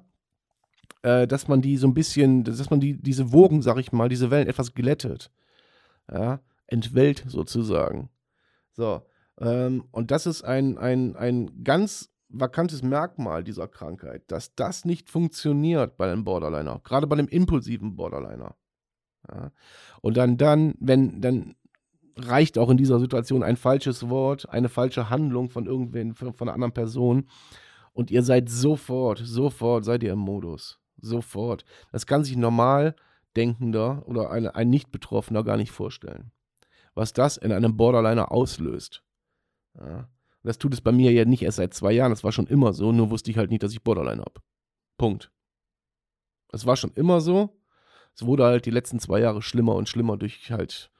äh, 1.02 1.26
dass 1.26 1.48
man 1.48 1.62
die 1.62 1.76
so 1.76 1.86
ein 1.86 1.94
bisschen, 1.94 2.44
dass 2.44 2.70
man 2.70 2.80
die, 2.80 3.00
diese 3.00 3.32
Wogen, 3.32 3.62
sag 3.62 3.78
ich 3.78 3.92
mal, 3.92 4.08
diese 4.08 4.30
Wellen 4.30 4.48
etwas 4.48 4.74
glättet. 4.74 5.30
Ja, 6.10 6.40
entwellt 6.66 7.24
sozusagen. 7.26 8.10
So. 8.72 9.02
Ähm, 9.40 9.84
und 9.90 10.10
das 10.10 10.26
ist 10.26 10.42
ein, 10.42 10.78
ein, 10.78 11.16
ein 11.16 11.64
ganz 11.64 12.10
vakantes 12.28 12.82
Merkmal 12.82 13.44
dieser 13.44 13.68
Krankheit, 13.68 14.24
dass 14.28 14.54
das 14.54 14.84
nicht 14.84 15.10
funktioniert 15.10 15.96
bei 15.96 16.10
einem 16.10 16.24
Borderliner, 16.24 16.80
gerade 16.82 17.06
bei 17.06 17.14
einem 17.14 17.28
impulsiven 17.28 17.96
Borderliner. 17.96 18.56
Ja. 19.28 19.52
Und 20.00 20.16
dann, 20.16 20.36
dann, 20.36 20.74
wenn, 20.80 21.20
dann 21.20 21.56
reicht 22.16 22.58
auch 22.58 22.70
in 22.70 22.76
dieser 22.76 22.98
Situation 22.98 23.42
ein 23.42 23.56
falsches 23.56 24.08
Wort, 24.08 24.48
eine 24.48 24.68
falsche 24.68 25.10
Handlung 25.10 25.50
von 25.50 25.66
irgendwen, 25.66 26.14
von, 26.14 26.32
von 26.32 26.48
einer 26.48 26.54
anderen 26.54 26.72
Person 26.72 27.26
und 27.92 28.10
ihr 28.10 28.22
seid 28.22 28.48
sofort, 28.48 29.20
sofort 29.24 29.84
seid 29.84 30.02
ihr 30.02 30.12
im 30.12 30.18
Modus. 30.18 30.80
Sofort. 30.98 31.64
Das 31.92 32.06
kann 32.06 32.24
sich 32.24 32.36
normal 32.36 32.96
Denkender 33.36 34.02
oder 34.06 34.30
eine, 34.30 34.54
ein 34.54 34.70
Nicht-Betroffener 34.70 35.44
gar 35.44 35.56
nicht 35.56 35.70
vorstellen. 35.70 36.32
Was 36.94 37.12
das 37.12 37.36
in 37.36 37.52
einem 37.52 37.76
Borderliner 37.76 38.32
auslöst. 38.32 39.02
Ja. 39.78 40.08
Das 40.42 40.58
tut 40.58 40.72
es 40.72 40.80
bei 40.80 40.92
mir 40.92 41.12
ja 41.12 41.24
nicht 41.24 41.42
erst 41.42 41.56
seit 41.56 41.74
zwei 41.74 41.92
Jahren. 41.92 42.12
Das 42.12 42.24
war 42.24 42.32
schon 42.32 42.46
immer 42.46 42.72
so, 42.72 42.92
nur 42.92 43.10
wusste 43.10 43.30
ich 43.30 43.36
halt 43.36 43.50
nicht, 43.50 43.62
dass 43.62 43.72
ich 43.72 43.82
Borderline 43.82 44.20
habe. 44.20 44.40
Punkt. 44.96 45.30
Es 46.52 46.64
war 46.64 46.76
schon 46.76 46.92
immer 46.92 47.20
so. 47.20 47.60
Es 48.14 48.24
wurde 48.24 48.44
halt 48.44 48.64
die 48.64 48.70
letzten 48.70 49.00
zwei 49.00 49.20
Jahre 49.20 49.42
schlimmer 49.42 49.74
und 49.74 49.88
schlimmer 49.88 50.16
durch 50.16 50.50
halt 50.50 50.90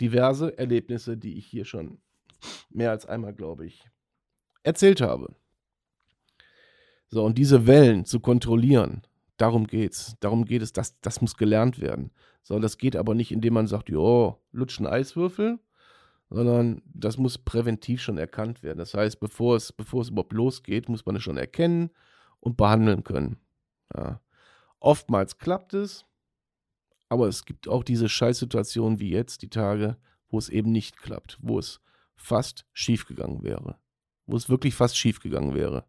diverse 0.00 0.56
Erlebnisse, 0.58 1.16
die 1.16 1.38
ich 1.38 1.46
hier 1.46 1.64
schon 1.64 1.98
mehr 2.70 2.90
als 2.90 3.06
einmal, 3.06 3.34
glaube 3.34 3.66
ich, 3.66 3.88
erzählt 4.62 5.00
habe. 5.00 5.34
So, 7.08 7.24
und 7.24 7.36
diese 7.36 7.66
Wellen 7.66 8.04
zu 8.04 8.20
kontrollieren, 8.20 9.02
darum 9.36 9.66
geht's. 9.66 10.16
Darum 10.20 10.44
geht 10.44 10.62
es, 10.62 10.72
das, 10.72 10.98
das 11.00 11.20
muss 11.20 11.36
gelernt 11.36 11.80
werden. 11.80 12.10
So, 12.42 12.58
das 12.58 12.78
geht 12.78 12.96
aber 12.96 13.14
nicht, 13.14 13.32
indem 13.32 13.54
man 13.54 13.66
sagt, 13.66 13.88
jo, 13.88 14.40
lutschen 14.50 14.86
Eiswürfel, 14.86 15.60
sondern 16.30 16.82
das 16.86 17.18
muss 17.18 17.38
präventiv 17.38 18.00
schon 18.00 18.18
erkannt 18.18 18.62
werden. 18.62 18.78
Das 18.78 18.94
heißt, 18.94 19.20
bevor 19.20 19.56
es, 19.56 19.72
bevor 19.72 20.02
es 20.02 20.08
überhaupt 20.08 20.32
losgeht, 20.32 20.88
muss 20.88 21.04
man 21.04 21.16
es 21.16 21.22
schon 21.22 21.36
erkennen 21.36 21.90
und 22.40 22.56
behandeln 22.56 23.04
können. 23.04 23.36
Ja. 23.94 24.20
Oftmals 24.80 25.38
klappt 25.38 25.74
es, 25.74 26.06
aber 27.12 27.28
es 27.28 27.44
gibt 27.44 27.68
auch 27.68 27.84
diese 27.84 28.08
Scheißsituationen 28.08 28.98
wie 28.98 29.10
jetzt, 29.10 29.42
die 29.42 29.50
Tage, 29.50 29.98
wo 30.30 30.38
es 30.38 30.48
eben 30.48 30.72
nicht 30.72 30.96
klappt, 30.96 31.36
wo 31.42 31.58
es 31.58 31.82
fast 32.16 32.64
schiefgegangen 32.72 33.42
wäre. 33.42 33.76
Wo 34.24 34.34
es 34.34 34.48
wirklich 34.48 34.74
fast 34.74 34.96
schiefgegangen 34.96 35.54
wäre. 35.54 35.84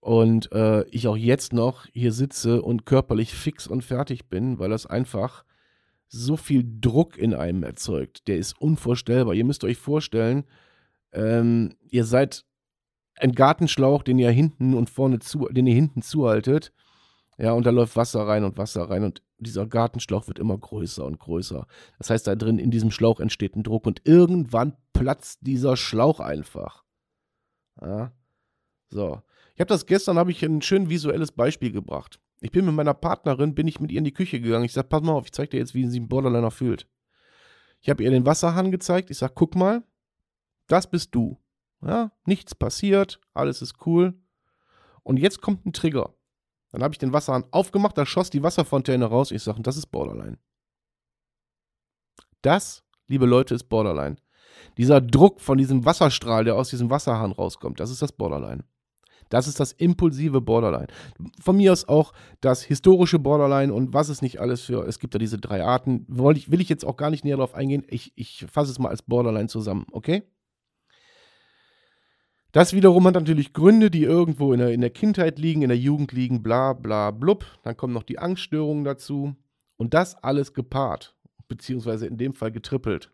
Und 0.00 0.52
äh, 0.52 0.86
ich 0.90 1.08
auch 1.08 1.16
jetzt 1.16 1.54
noch 1.54 1.86
hier 1.94 2.12
sitze 2.12 2.60
und 2.60 2.84
körperlich 2.84 3.32
fix 3.32 3.66
und 3.66 3.82
fertig 3.82 4.28
bin, 4.28 4.58
weil 4.58 4.68
das 4.68 4.84
einfach 4.84 5.44
so 6.08 6.36
viel 6.36 6.62
Druck 6.66 7.16
in 7.16 7.32
einem 7.32 7.62
erzeugt. 7.62 8.28
Der 8.28 8.36
ist 8.36 8.60
unvorstellbar. 8.60 9.32
Ihr 9.32 9.46
müsst 9.46 9.64
euch 9.64 9.78
vorstellen, 9.78 10.44
ähm, 11.12 11.74
ihr 11.88 12.04
seid 12.04 12.44
ein 13.16 13.32
Gartenschlauch, 13.32 14.02
den 14.02 14.18
ihr 14.18 14.30
hinten 14.30 14.74
und 14.74 14.90
vorne 14.90 15.20
zu, 15.20 15.48
den 15.48 15.66
ihr 15.66 15.74
hinten 15.74 16.02
zuhaltet. 16.02 16.70
Ja, 17.38 17.52
und 17.52 17.64
da 17.64 17.70
läuft 17.70 17.96
Wasser 17.96 18.26
rein 18.26 18.44
und 18.44 18.58
Wasser 18.58 18.90
rein 18.90 19.04
und 19.04 19.22
dieser 19.38 19.66
Gartenschlauch 19.66 20.26
wird 20.28 20.38
immer 20.38 20.56
größer 20.56 21.04
und 21.04 21.18
größer. 21.18 21.66
Das 21.98 22.10
heißt, 22.10 22.26
da 22.26 22.34
drin 22.34 22.58
in 22.58 22.70
diesem 22.70 22.90
Schlauch 22.90 23.20
entsteht 23.20 23.56
ein 23.56 23.62
Druck 23.62 23.86
und 23.86 24.02
irgendwann 24.04 24.76
platzt 24.92 25.40
dieser 25.42 25.76
Schlauch 25.76 26.20
einfach. 26.20 26.84
Ja. 27.80 28.12
So. 28.90 29.22
Ich 29.54 29.60
habe 29.60 29.68
das 29.68 29.86
gestern, 29.86 30.18
habe 30.18 30.30
ich 30.30 30.44
ein 30.44 30.62
schön 30.62 30.88
visuelles 30.88 31.32
Beispiel 31.32 31.72
gebracht. 31.72 32.20
Ich 32.40 32.52
bin 32.52 32.64
mit 32.64 32.74
meiner 32.74 32.94
Partnerin, 32.94 33.54
bin 33.54 33.66
ich 33.66 33.80
mit 33.80 33.90
ihr 33.90 33.98
in 33.98 34.04
die 34.04 34.14
Küche 34.14 34.40
gegangen. 34.40 34.64
Ich 34.64 34.72
sage, 34.72 34.88
pass 34.88 35.02
mal 35.02 35.12
auf, 35.12 35.26
ich 35.26 35.32
zeige 35.32 35.50
dir 35.50 35.58
jetzt, 35.58 35.74
wie 35.74 35.86
sie 35.86 35.98
einen 35.98 36.08
Borderliner 36.08 36.50
fühlt. 36.50 36.86
Ich 37.80 37.90
habe 37.90 38.02
ihr 38.02 38.10
den 38.10 38.26
Wasserhahn 38.26 38.70
gezeigt. 38.70 39.10
Ich 39.10 39.18
sage, 39.18 39.32
guck 39.34 39.54
mal, 39.56 39.82
das 40.68 40.88
bist 40.88 41.14
du. 41.14 41.38
Ja, 41.82 42.12
nichts 42.24 42.54
passiert, 42.54 43.20
alles 43.34 43.62
ist 43.62 43.86
cool. 43.86 44.14
Und 45.02 45.16
jetzt 45.18 45.40
kommt 45.40 45.64
ein 45.64 45.72
Trigger. 45.72 46.14
Dann 46.70 46.82
habe 46.82 46.94
ich 46.94 46.98
den 46.98 47.12
Wasserhahn 47.12 47.44
aufgemacht, 47.50 47.96
da 47.96 48.04
schoss 48.04 48.30
die 48.30 48.42
Wasserfontäne 48.42 49.06
raus. 49.06 49.30
Ich 49.30 49.42
sage, 49.42 49.62
das 49.62 49.76
ist 49.76 49.86
Borderline. 49.86 50.38
Das, 52.42 52.84
liebe 53.06 53.26
Leute, 53.26 53.54
ist 53.54 53.64
Borderline. 53.64 54.16
Dieser 54.76 55.00
Druck 55.00 55.40
von 55.40 55.58
diesem 55.58 55.84
Wasserstrahl, 55.84 56.44
der 56.44 56.56
aus 56.56 56.70
diesem 56.70 56.90
Wasserhahn 56.90 57.32
rauskommt, 57.32 57.80
das 57.80 57.90
ist 57.90 58.02
das 58.02 58.12
Borderline. 58.12 58.64
Das 59.28 59.46
ist 59.46 59.60
das 59.60 59.72
impulsive 59.72 60.40
Borderline. 60.40 60.86
Von 61.40 61.56
mir 61.56 61.72
aus 61.72 61.86
auch 61.86 62.12
das 62.40 62.62
historische 62.62 63.18
Borderline 63.18 63.72
und 63.72 63.92
was 63.92 64.08
es 64.08 64.22
nicht 64.22 64.40
alles 64.40 64.62
für. 64.62 64.86
Es 64.86 64.98
gibt 64.98 65.14
da 65.14 65.18
diese 65.18 65.38
drei 65.38 65.62
Arten. 65.62 66.06
Will 66.08 66.36
ich, 66.36 66.50
will 66.50 66.60
ich 66.60 66.68
jetzt 66.68 66.84
auch 66.84 66.96
gar 66.96 67.10
nicht 67.10 67.24
näher 67.24 67.36
darauf 67.36 67.54
eingehen. 67.54 67.84
Ich, 67.88 68.12
ich 68.16 68.46
fasse 68.50 68.70
es 68.70 68.78
mal 68.78 68.88
als 68.88 69.02
Borderline 69.02 69.48
zusammen, 69.48 69.86
okay? 69.92 70.22
Das 72.58 72.72
wiederum 72.72 73.06
hat 73.06 73.14
natürlich 73.14 73.52
Gründe, 73.52 73.88
die 73.88 74.02
irgendwo 74.02 74.52
in 74.52 74.58
der, 74.58 74.72
in 74.72 74.80
der 74.80 74.90
Kindheit 74.90 75.38
liegen, 75.38 75.62
in 75.62 75.68
der 75.68 75.78
Jugend 75.78 76.10
liegen, 76.10 76.42
bla 76.42 76.72
bla 76.72 77.12
blub. 77.12 77.46
Dann 77.62 77.76
kommen 77.76 77.94
noch 77.94 78.02
die 78.02 78.18
Angststörungen 78.18 78.82
dazu. 78.82 79.36
Und 79.76 79.94
das 79.94 80.16
alles 80.24 80.54
gepaart, 80.54 81.14
beziehungsweise 81.46 82.08
in 82.08 82.18
dem 82.18 82.32
Fall 82.32 82.50
getrippelt, 82.50 83.12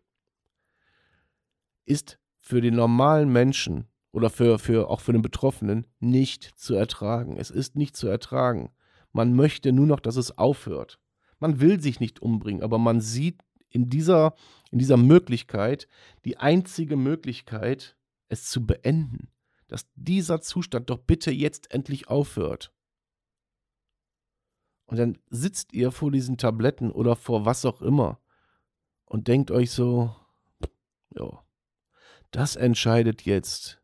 ist 1.85 2.17
für 2.39 2.59
den 2.59 2.73
normalen 2.73 3.31
Menschen 3.31 3.85
oder 4.11 4.31
für, 4.31 4.57
für 4.57 4.89
auch 4.89 5.01
für 5.01 5.13
den 5.13 5.21
Betroffenen 5.21 5.85
nicht 5.99 6.53
zu 6.55 6.73
ertragen. 6.73 7.37
Es 7.37 7.51
ist 7.51 7.75
nicht 7.75 7.95
zu 7.95 8.07
ertragen. 8.07 8.71
Man 9.11 9.35
möchte 9.35 9.71
nur 9.73 9.85
noch, 9.85 9.99
dass 9.99 10.15
es 10.15 10.39
aufhört. 10.39 10.97
Man 11.37 11.59
will 11.59 11.79
sich 11.79 11.99
nicht 11.99 12.19
umbringen, 12.19 12.63
aber 12.63 12.79
man 12.79 12.99
sieht 12.99 13.43
in 13.69 13.91
dieser, 13.91 14.33
in 14.71 14.79
dieser 14.79 14.97
Möglichkeit 14.97 15.87
die 16.23 16.37
einzige 16.37 16.95
Möglichkeit, 16.95 17.95
es 18.27 18.49
zu 18.49 18.65
beenden. 18.65 19.29
Dass 19.75 19.85
dieser 19.95 20.39
Zustand 20.39 20.89
doch 20.89 20.99
bitte 20.99 21.31
jetzt 21.31 21.69
endlich 21.69 22.07
aufhört. 22.07 22.73
Und 24.85 24.95
dann 24.95 25.17
sitzt 25.29 25.73
ihr 25.73 25.91
vor 25.91 26.11
diesen 26.11 26.37
Tabletten 26.37 26.93
oder 26.93 27.17
vor 27.17 27.43
was 27.43 27.65
auch 27.65 27.81
immer 27.81 28.21
und 29.03 29.27
denkt 29.27 29.51
euch 29.51 29.71
so, 29.71 30.15
ja, 31.09 31.43
das 32.31 32.55
entscheidet 32.55 33.23
jetzt 33.23 33.83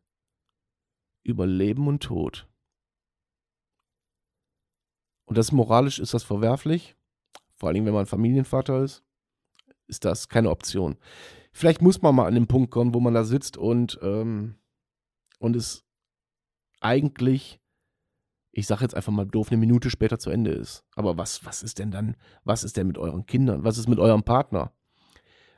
über 1.24 1.46
Leben 1.46 1.86
und 1.86 2.02
Tod. 2.02 2.48
Und 5.26 5.36
das 5.36 5.52
moralisch 5.52 5.98
ist 5.98 6.14
das 6.14 6.22
verwerflich, 6.22 6.96
vor 7.56 7.68
allem 7.68 7.84
wenn 7.84 7.92
man 7.92 8.06
Familienvater 8.06 8.82
ist, 8.82 9.04
ist 9.88 10.06
das 10.06 10.30
keine 10.30 10.48
Option. 10.48 10.96
Vielleicht 11.52 11.82
muss 11.82 12.00
man 12.00 12.14
mal 12.14 12.28
an 12.28 12.34
den 12.34 12.46
Punkt 12.46 12.70
kommen, 12.70 12.94
wo 12.94 13.00
man 13.00 13.12
da 13.12 13.24
sitzt 13.24 13.58
und, 13.58 13.98
ähm, 14.00 14.54
und 15.42 15.56
es 15.56 15.84
eigentlich 16.80 17.62
ich 18.52 18.66
sage 18.66 18.82
jetzt 18.82 18.94
einfach 18.94 19.12
mal 19.12 19.24
doof, 19.24 19.50
eine 19.50 19.58
Minute 19.58 19.88
später 19.90 20.18
zu 20.18 20.30
Ende 20.30 20.52
ist. 20.52 20.84
Aber 20.94 21.16
was, 21.16 21.44
was 21.44 21.62
ist 21.62 21.78
denn 21.78 21.90
dann, 21.90 22.16
was 22.44 22.64
ist 22.64 22.76
denn 22.76 22.86
mit 22.86 22.98
euren 22.98 23.24
Kindern? 23.24 23.64
Was 23.64 23.78
ist 23.78 23.88
mit 23.88 23.98
eurem 23.98 24.22
Partner? 24.22 24.72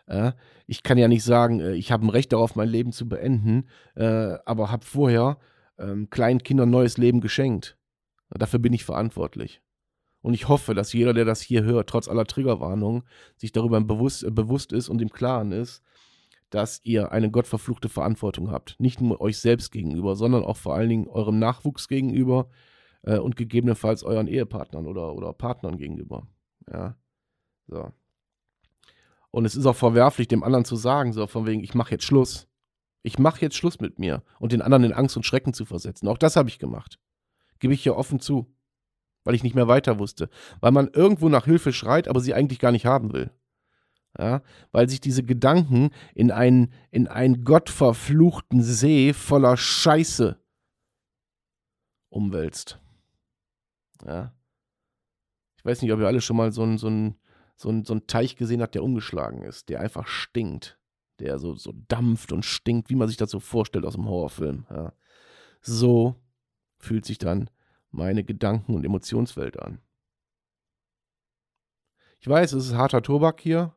Äh, 0.06 0.32
ich 0.66 0.82
kann 0.82 0.96
ja 0.96 1.08
nicht 1.08 1.24
sagen, 1.24 1.60
äh, 1.60 1.74
ich 1.74 1.90
habe 1.90 2.06
ein 2.06 2.10
Recht 2.10 2.32
darauf, 2.32 2.54
mein 2.54 2.68
Leben 2.68 2.92
zu 2.92 3.08
beenden, 3.08 3.68
äh, 3.96 4.38
aber 4.46 4.70
habe 4.70 4.86
vorher 4.86 5.38
ähm, 5.76 6.08
kleinen 6.08 6.42
Kindern 6.42 6.70
neues 6.70 6.96
Leben 6.96 7.20
geschenkt. 7.20 7.76
Dafür 8.30 8.60
bin 8.60 8.72
ich 8.72 8.84
verantwortlich. 8.84 9.60
Und 10.20 10.34
ich 10.34 10.48
hoffe, 10.48 10.74
dass 10.74 10.92
jeder, 10.92 11.12
der 11.12 11.24
das 11.24 11.40
hier 11.40 11.64
hört, 11.64 11.88
trotz 11.88 12.08
aller 12.08 12.24
Triggerwarnungen, 12.24 13.02
sich 13.36 13.52
darüber 13.52 13.80
bewusst, 13.80 14.22
äh, 14.22 14.30
bewusst 14.30 14.72
ist 14.72 14.88
und 14.88 15.02
im 15.02 15.10
Klaren 15.10 15.50
ist, 15.50 15.82
dass 16.50 16.80
ihr 16.84 17.12
eine 17.12 17.30
gottverfluchte 17.30 17.88
Verantwortung 17.88 18.50
habt. 18.50 18.76
Nicht 18.78 19.00
nur 19.00 19.20
euch 19.20 19.38
selbst 19.38 19.72
gegenüber, 19.72 20.14
sondern 20.16 20.44
auch 20.44 20.56
vor 20.56 20.74
allen 20.74 20.88
Dingen 20.88 21.08
eurem 21.08 21.38
Nachwuchs 21.38 21.88
gegenüber, 21.88 22.48
äh, 23.04 23.18
und 23.18 23.36
gegebenenfalls 23.36 24.02
euren 24.02 24.26
Ehepartnern 24.26 24.86
oder, 24.86 25.14
oder 25.14 25.32
Partnern 25.32 25.76
gegenüber. 25.76 26.26
Ja. 26.70 26.96
So. 27.66 27.92
Und 29.30 29.44
es 29.44 29.56
ist 29.56 29.66
auch 29.66 29.76
verwerflich, 29.76 30.28
dem 30.28 30.42
anderen 30.42 30.64
zu 30.64 30.76
sagen, 30.76 31.12
so 31.12 31.26
von 31.26 31.46
wegen, 31.46 31.62
ich 31.62 31.74
mache 31.74 31.92
jetzt 31.92 32.04
Schluss. 32.04 32.48
Ich 33.02 33.18
mache 33.18 33.40
jetzt 33.42 33.56
Schluss 33.56 33.80
mit 33.80 33.98
mir 33.98 34.22
und 34.38 34.52
den 34.52 34.62
anderen 34.62 34.84
in 34.84 34.92
Angst 34.92 35.16
und 35.16 35.26
Schrecken 35.26 35.52
zu 35.52 35.64
versetzen. 35.64 36.08
Auch 36.08 36.18
das 36.18 36.36
habe 36.36 36.48
ich 36.48 36.58
gemacht. 36.58 36.98
Gebe 37.58 37.74
ich 37.74 37.82
hier 37.82 37.96
offen 37.96 38.20
zu. 38.20 38.50
Weil 39.24 39.34
ich 39.34 39.42
nicht 39.42 39.54
mehr 39.54 39.68
weiter 39.68 39.98
wusste. 39.98 40.28
Weil 40.60 40.72
man 40.72 40.88
irgendwo 40.88 41.28
nach 41.28 41.46
Hilfe 41.46 41.72
schreit, 41.72 42.08
aber 42.08 42.20
sie 42.20 42.34
eigentlich 42.34 42.58
gar 42.58 42.72
nicht 42.72 42.86
haben 42.86 43.12
will. 43.12 43.30
Ja, 44.16 44.42
weil 44.70 44.88
sich 44.88 45.00
diese 45.00 45.24
Gedanken 45.24 45.90
in 46.14 46.30
einen, 46.30 46.72
in 46.90 47.08
einen 47.08 47.44
gottverfluchten 47.44 48.62
See 48.62 49.12
voller 49.12 49.56
Scheiße 49.56 50.38
umwälzt. 52.10 52.78
Ja. 54.06 54.32
Ich 55.56 55.64
weiß 55.64 55.82
nicht, 55.82 55.92
ob 55.92 55.98
ihr 55.98 56.06
alle 56.06 56.20
schon 56.20 56.36
mal 56.36 56.52
so 56.52 56.62
einen 56.62 56.78
so 56.78 56.88
so 57.56 57.70
ein, 57.70 57.84
so 57.84 57.94
ein 57.94 58.06
Teich 58.06 58.36
gesehen 58.36 58.62
habt, 58.62 58.74
der 58.74 58.82
umgeschlagen 58.82 59.42
ist, 59.42 59.68
der 59.68 59.80
einfach 59.80 60.06
stinkt. 60.06 60.78
Der 61.20 61.38
so, 61.38 61.54
so 61.54 61.72
dampft 61.88 62.32
und 62.32 62.44
stinkt, 62.44 62.90
wie 62.90 62.96
man 62.96 63.08
sich 63.08 63.16
das 63.16 63.30
so 63.30 63.40
vorstellt 63.40 63.84
aus 63.84 63.94
dem 63.94 64.06
Horrorfilm. 64.06 64.66
Ja. 64.70 64.92
So 65.60 66.16
fühlt 66.78 67.04
sich 67.04 67.18
dann 67.18 67.48
meine 67.90 68.24
Gedanken- 68.24 68.74
und 68.74 68.84
Emotionswelt 68.84 69.58
an. 69.60 69.80
Ich 72.20 72.28
weiß, 72.28 72.52
es 72.54 72.66
ist 72.66 72.74
harter 72.74 73.02
Tobak 73.02 73.40
hier. 73.40 73.74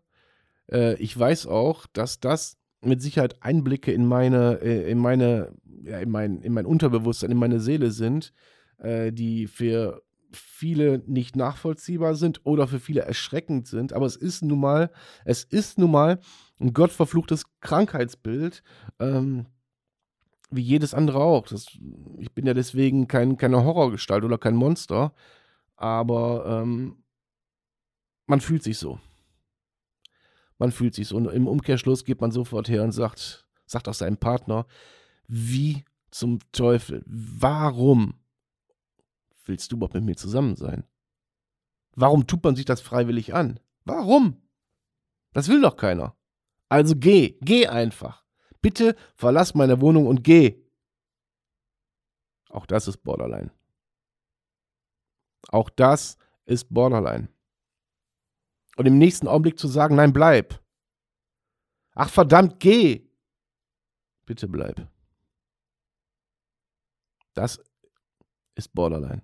Äh, 0.72 0.96
ich 0.96 1.18
weiß 1.18 1.48
auch, 1.48 1.86
dass 1.88 2.20
das 2.20 2.58
mit 2.82 3.02
Sicherheit 3.02 3.42
Einblicke 3.42 3.92
in 3.92 4.06
meine, 4.06 4.60
äh, 4.62 4.90
in 4.90 5.00
meine, 5.00 5.54
ja, 5.84 6.00
in 6.00 6.10
mein, 6.10 6.42
in 6.42 6.54
mein 6.54 6.66
Unterbewusstsein, 6.66 7.32
in 7.32 7.38
meine 7.38 7.60
Seele 7.60 7.92
sind, 7.92 8.34
äh, 8.80 9.12
die 9.12 9.48
für 9.48 10.04
viele 10.32 11.00
nicht 11.08 11.36
nachvollziehbar 11.36 12.16
sind 12.16 12.46
oder 12.46 12.68
für 12.68 12.80
viele 12.80 13.02
erschreckend 13.02 13.68
sind. 13.68 13.94
Aber 13.94 14.06
es 14.06 14.16
ist 14.16 14.44
nun 14.44 14.60
mal, 14.60 14.92
es 15.26 15.44
ist 15.44 15.78
nun 15.78 15.92
mal 15.92 16.20
ein 16.60 16.74
gottverfluchtes 16.74 17.46
Krankheitsbild, 17.62 18.64
ähm, 19.00 19.46
wie 20.50 20.62
jedes 20.62 20.94
andere 20.94 21.20
auch. 21.20 21.48
Das, 21.48 21.68
ich 22.18 22.32
bin 22.34 22.46
ja 22.46 22.54
deswegen 22.54 23.08
kein, 23.08 23.38
keine 23.38 23.64
Horrorgestalt 23.64 24.24
oder 24.24 24.38
kein 24.38 24.56
Monster, 24.56 25.14
aber 25.76 26.62
ähm, 26.62 27.04
man 28.28 28.42
fühlt 28.42 28.64
sich 28.64 28.78
so. 28.78 29.00
Man 30.58 30.72
fühlt 30.72 30.96
sich 30.96 31.08
so. 31.08 31.18
Und 31.18 31.28
im 31.28 31.48
Umkehrschluss 31.48 32.04
geht 32.04 32.22
man 32.22 32.32
sofort 32.32 32.70
her 32.70 32.84
und 32.84 32.92
sagt, 32.92 33.48
sagt 33.66 33.88
auch 33.88 33.94
seinem 33.94 34.18
Partner, 34.18 34.66
wie 35.28 35.84
zum 36.12 36.40
Teufel, 36.52 37.04
warum 37.06 38.16
willst 39.46 39.72
du 39.72 39.76
überhaupt 39.76 39.94
mit 39.94 40.04
mir 40.04 40.16
zusammen 40.16 40.56
sein? 40.56 40.84
Warum 41.96 42.28
tut 42.28 42.44
man 42.44 42.56
sich 42.56 42.66
das 42.66 42.82
freiwillig 42.82 43.34
an? 43.34 43.60
Warum? 43.86 44.42
Das 45.34 45.48
will 45.48 45.62
doch 45.62 45.78
keiner. 45.78 46.16
Also 46.70 46.96
geh, 46.96 47.38
geh 47.42 47.68
einfach. 47.68 48.24
Bitte 48.62 48.96
verlass 49.16 49.56
meine 49.56 49.82
Wohnung 49.82 50.08
und 50.08 50.24
geh. 50.24 50.64
Auch 52.50 52.66
das 52.66 52.88
ist 52.88 52.98
Borderline. 52.98 53.52
Auch 55.50 55.70
das 55.70 56.18
ist 56.46 56.74
Borderline. 56.74 57.30
Und 58.78 58.86
im 58.86 58.98
nächsten 58.98 59.28
Augenblick 59.28 59.60
zu 59.60 59.68
sagen, 59.68 59.96
nein, 59.96 60.14
bleib. 60.14 60.62
Ach 61.96 62.10
verdammt, 62.10 62.60
geh. 62.60 63.10
Bitte 64.26 64.48
bleib. 64.48 64.88
Das 67.34 67.60
ist 68.56 68.74
Borderline. 68.74 69.24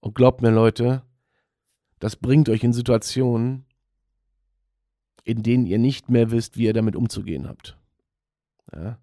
Und 0.00 0.14
glaubt 0.14 0.42
mir, 0.42 0.50
Leute, 0.50 1.04
das 2.00 2.16
bringt 2.16 2.48
euch 2.48 2.64
in 2.64 2.72
Situationen, 2.72 3.66
in 5.24 5.42
denen 5.42 5.66
ihr 5.66 5.78
nicht 5.78 6.08
mehr 6.08 6.30
wisst, 6.30 6.56
wie 6.56 6.64
ihr 6.64 6.72
damit 6.72 6.96
umzugehen 6.96 7.46
habt. 7.46 7.78
Ja? 8.72 8.98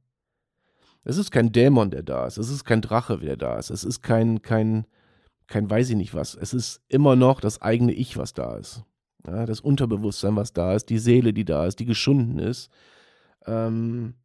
Es 1.04 1.18
ist 1.18 1.32
kein 1.32 1.54
Dämon, 1.54 1.90
der 1.90 2.04
da 2.04 2.26
ist. 2.26 2.38
Es 2.38 2.50
ist 2.50 2.66
kein 2.66 2.82
Drache, 2.82 3.20
der 3.20 3.38
da 3.38 3.58
ist. 3.58 3.70
Es 3.70 3.86
ist 3.86 4.02
kein, 4.02 4.42
kein, 4.42 4.86
kein 5.48 5.70
weiß 5.70 5.90
ich 5.90 5.96
nicht 5.96 6.14
was. 6.14 6.36
Es 6.36 6.54
ist 6.54 6.82
immer 6.88 7.16
noch 7.16 7.40
das 7.40 7.62
eigene 7.62 7.94
Ich, 7.94 8.18
was 8.18 8.34
da 8.34 8.58
ist. 8.58 8.84
Ja, 9.26 9.46
das 9.46 9.60
Unterbewusstsein, 9.60 10.36
was 10.36 10.54
da 10.54 10.76
ist, 10.76 10.90
die 10.90 11.00
Seele, 11.00 11.34
die 11.34 11.46
da 11.46 11.66
ist, 11.66 11.80
die 11.80 11.86
geschunden 11.86 12.40
ist. 12.40 12.70
Ähm, 13.46 14.16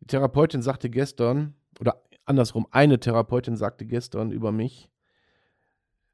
die 0.00 0.06
Therapeutin 0.06 0.62
sagte 0.62 0.90
gestern, 0.90 1.54
oder 1.80 2.02
andersrum, 2.24 2.66
eine 2.70 3.00
Therapeutin 3.00 3.56
sagte 3.56 3.86
gestern 3.86 4.30
über 4.30 4.52
mich, 4.52 4.88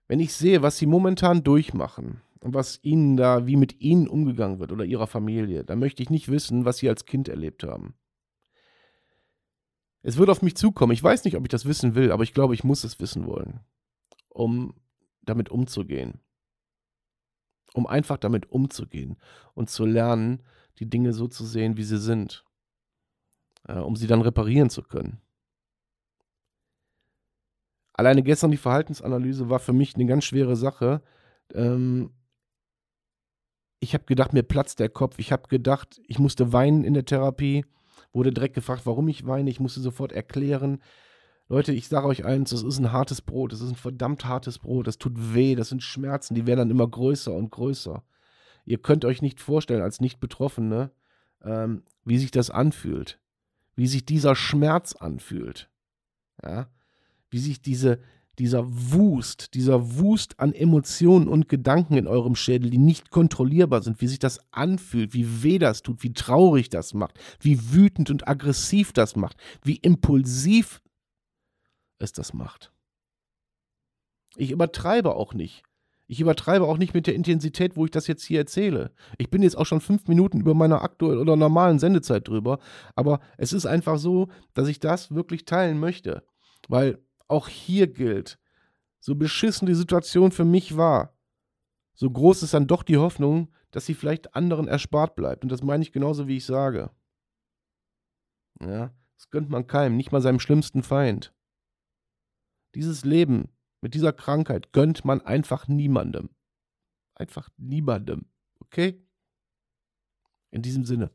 wenn 0.09 0.21
ich 0.21 0.33
sehe, 0.33 0.63
was 0.63 0.79
sie 0.79 0.87
momentan 0.87 1.45
durchmachen 1.45 2.23
und 2.41 2.55
was 2.55 2.79
ihnen 2.83 3.17
da, 3.17 3.47
wie 3.47 3.57
mit 3.57 3.81
ihnen 3.81 4.09
umgegangen 4.09 4.59
wird 4.59 4.73
oder 4.73 4.85
ihrer 4.85 5.07
Familie, 5.07 5.65
dann 5.65 5.79
möchte 5.79 6.03
ich 6.03 6.11
nicht 6.11 6.29
wissen, 6.29 6.65
was 6.65 6.79
sie 6.79 6.89
als 6.89 7.05
Kind 7.05 7.29
erlebt 7.29 7.63
haben. 7.63 7.95
Es 10.03 10.17
wird 10.17 10.31
auf 10.31 10.43
mich 10.43 10.57
zukommen. 10.57 10.93
Ich 10.93 11.03
weiß 11.03 11.25
nicht, 11.25 11.37
ob 11.37 11.43
ich 11.43 11.51
das 11.51 11.67
wissen 11.67 11.95
will, 11.95 12.13
aber 12.13 12.23
ich 12.23 12.33
glaube, 12.33 12.55
ich 12.55 12.65
muss 12.65 12.85
es 12.85 12.99
wissen 13.01 13.27
wollen, 13.27 13.61
um 14.29 14.75
damit 15.23 15.51
umzugehen. 15.51 16.21
Um 17.75 17.87
einfach 17.87 18.17
damit 18.17 18.51
umzugehen 18.51 19.19
und 19.55 19.71
zu 19.71 19.85
lernen, 19.85 20.43
die 20.79 20.89
Dinge 20.89 21.13
so 21.13 21.29
zu 21.29 21.45
sehen, 21.45 21.77
wie 21.77 21.85
sie 21.85 21.99
sind, 21.99 22.45
äh, 23.65 23.79
um 23.79 23.97
sie 23.97 24.07
dann 24.07 24.23
reparieren 24.23 24.71
zu 24.71 24.83
können. 24.83 25.21
Alleine 27.93 28.23
gestern 28.23 28.53
die 28.53 28.57
Verhaltensanalyse 28.57 29.51
war 29.51 29.59
für 29.59 29.73
mich 29.73 29.97
eine 29.97 30.07
ganz 30.07 30.25
schwere 30.25 30.55
Sache. 30.55 31.03
Ähm, 31.53 32.13
ich 33.81 33.93
habe 33.95 34.05
gedacht, 34.05 34.33
mir 34.33 34.45
platzt 34.45 34.79
der 34.79 34.89
Kopf. 34.89 35.19
Ich 35.19 35.33
habe 35.33 35.49
gedacht, 35.49 36.01
ich 36.07 36.19
musste 36.19 36.53
weinen 36.53 36.85
in 36.85 36.95
der 36.95 37.05
Therapie. 37.05 37.65
Wurde 38.13 38.33
direkt 38.33 38.55
gefragt, 38.55 38.83
warum 38.85 39.09
ich 39.09 39.27
weine. 39.27 39.51
Ich 39.51 39.59
musste 39.59 39.81
sofort 39.81 40.13
erklären. 40.13 40.81
Leute, 41.49 41.73
ich 41.73 41.89
sage 41.89 42.07
euch 42.07 42.25
eins, 42.25 42.51
das 42.51 42.63
ist 42.63 42.79
ein 42.79 42.93
hartes 42.93 43.23
Brot. 43.23 43.53
Das 43.53 43.61
ist 43.61 43.71
ein 43.71 43.77
verdammt 43.77 44.25
hartes 44.25 44.59
Brot. 44.59 44.87
Das 44.87 44.99
tut 44.99 45.35
weh. 45.35 45.55
Das 45.55 45.71
sind 45.71 45.83
Schmerzen. 45.83 46.35
Die 46.35 46.47
werden 46.47 46.59
dann 46.61 46.71
immer 46.71 46.87
größer 46.87 47.33
und 47.33 47.51
größer. 47.51 48.03
Ihr 48.65 48.79
könnt 48.79 49.05
euch 49.05 49.23
nicht 49.23 49.41
vorstellen, 49.41 49.83
als 49.83 50.01
Nicht-Betroffene, 50.01 50.91
ähm, 51.43 51.83
wie 52.05 52.19
sich 52.19 52.31
das 52.31 52.51
anfühlt. 52.51 53.19
Wie 53.77 53.87
sich 53.87 54.05
dieser 54.05 54.35
Schmerz 54.37 54.95
anfühlt. 54.95 55.71
Ja 56.43 56.69
wie 57.31 57.39
sich 57.39 57.61
diese, 57.61 58.01
dieser 58.39 58.65
Wust, 58.67 59.55
dieser 59.55 59.99
Wust 59.99 60.39
an 60.39 60.53
Emotionen 60.53 61.29
und 61.29 61.49
Gedanken 61.49 61.97
in 61.97 62.07
eurem 62.07 62.37
Schädel, 62.37 62.71
die 62.71 62.79
nicht 62.79 63.11
kontrollierbar 63.11 63.83
sind, 63.83 64.01
wie 64.01 64.07
sich 64.07 64.19
das 64.19 64.41
anfühlt, 64.53 65.13
wie 65.15 65.43
weh 65.43 65.59
das 65.59 65.83
tut, 65.83 66.03
wie 66.03 66.13
traurig 66.13 66.69
das 66.69 66.95
macht, 66.95 67.19
wie 67.41 67.73
wütend 67.73 68.11
und 68.11 68.29
aggressiv 68.29 68.93
das 68.93 69.17
macht, 69.17 69.37
wie 69.63 69.77
impulsiv 69.77 70.81
es 71.99 72.13
das 72.13 72.33
macht. 72.33 72.73
Ich 74.37 74.51
übertreibe 74.51 75.15
auch 75.15 75.35
nicht. 75.35 75.63
Ich 76.11 76.21
übertreibe 76.21 76.67
auch 76.67 76.79
nicht 76.79 76.95
mit 76.95 77.07
der 77.07 77.15
Intensität, 77.15 77.77
wo 77.77 77.85
ich 77.85 77.91
das 77.91 78.07
jetzt 78.07 78.25
hier 78.25 78.39
erzähle. 78.39 78.93
Ich 79.19 79.29
bin 79.29 79.43
jetzt 79.43 79.59
auch 79.59 79.67
schon 79.67 79.83
fünf 79.83 80.09
Minuten 80.09 80.41
über 80.41 80.55
meiner 80.55 80.83
aktuellen 80.83 81.19
oder 81.19 81.37
normalen 81.37 81.79
Sendezeit 81.79 82.27
drüber, 82.27 82.61
aber 82.97 83.21
es 83.37 83.53
ist 83.53 83.67
einfach 83.67 83.99
so, 83.99 84.29
dass 84.55 84.69
ich 84.69 84.81
das 84.81 85.15
wirklich 85.15 85.45
teilen 85.45 85.79
möchte. 85.79 86.25
Weil 86.67 86.99
auch 87.29 87.49
hier 87.49 87.87
gilt, 87.89 88.39
So 89.01 89.15
beschissen 89.15 89.67
die 89.67 89.75
Situation 89.75 90.33
für 90.33 90.45
mich 90.45 90.77
war, 90.77 91.15
so 91.95 92.11
groß 92.11 92.43
ist 92.43 92.55
dann 92.55 92.67
doch 92.67 92.83
die 92.83 92.97
Hoffnung, 92.97 93.53
dass 93.71 93.87
sie 93.87 93.95
vielleicht 93.95 94.35
anderen 94.35 94.67
erspart 94.67 95.15
bleibt. 95.15 95.45
Und 95.45 95.53
das 95.53 95.63
meine 95.63 95.83
ich 95.83 95.93
genauso, 95.93 96.27
wie 96.27 96.39
ich 96.39 96.47
sage. 96.47 96.91
Ja, 98.61 98.93
das 99.17 99.31
gönnt 99.31 99.51
man 99.51 99.67
keinem, 99.67 99.97
nicht 99.97 100.11
mal 100.11 100.21
seinem 100.21 100.41
schlimmsten 100.41 100.83
Feind. 100.83 101.33
Dieses 102.75 103.05
Leben 103.05 103.49
mit 103.81 103.95
dieser 103.95 104.13
Krankheit 104.13 104.73
gönnt 104.73 105.05
man 105.05 105.21
einfach 105.21 105.69
niemandem. 105.69 106.31
Einfach 107.15 107.49
niemandem. 107.57 108.27
Okay? 108.61 109.03
In 110.51 110.63
diesem 110.63 110.85
Sinne. 110.85 111.11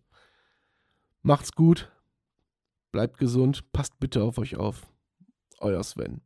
Macht's 1.21 1.53
gut. 1.53 1.91
Bleibt 2.91 3.17
gesund. 3.17 3.71
Passt 3.71 3.99
bitte 3.99 4.23
auf 4.23 4.37
euch 4.37 4.55
auf. 4.55 4.87
Euer 5.59 5.83
Sven. 5.83 6.21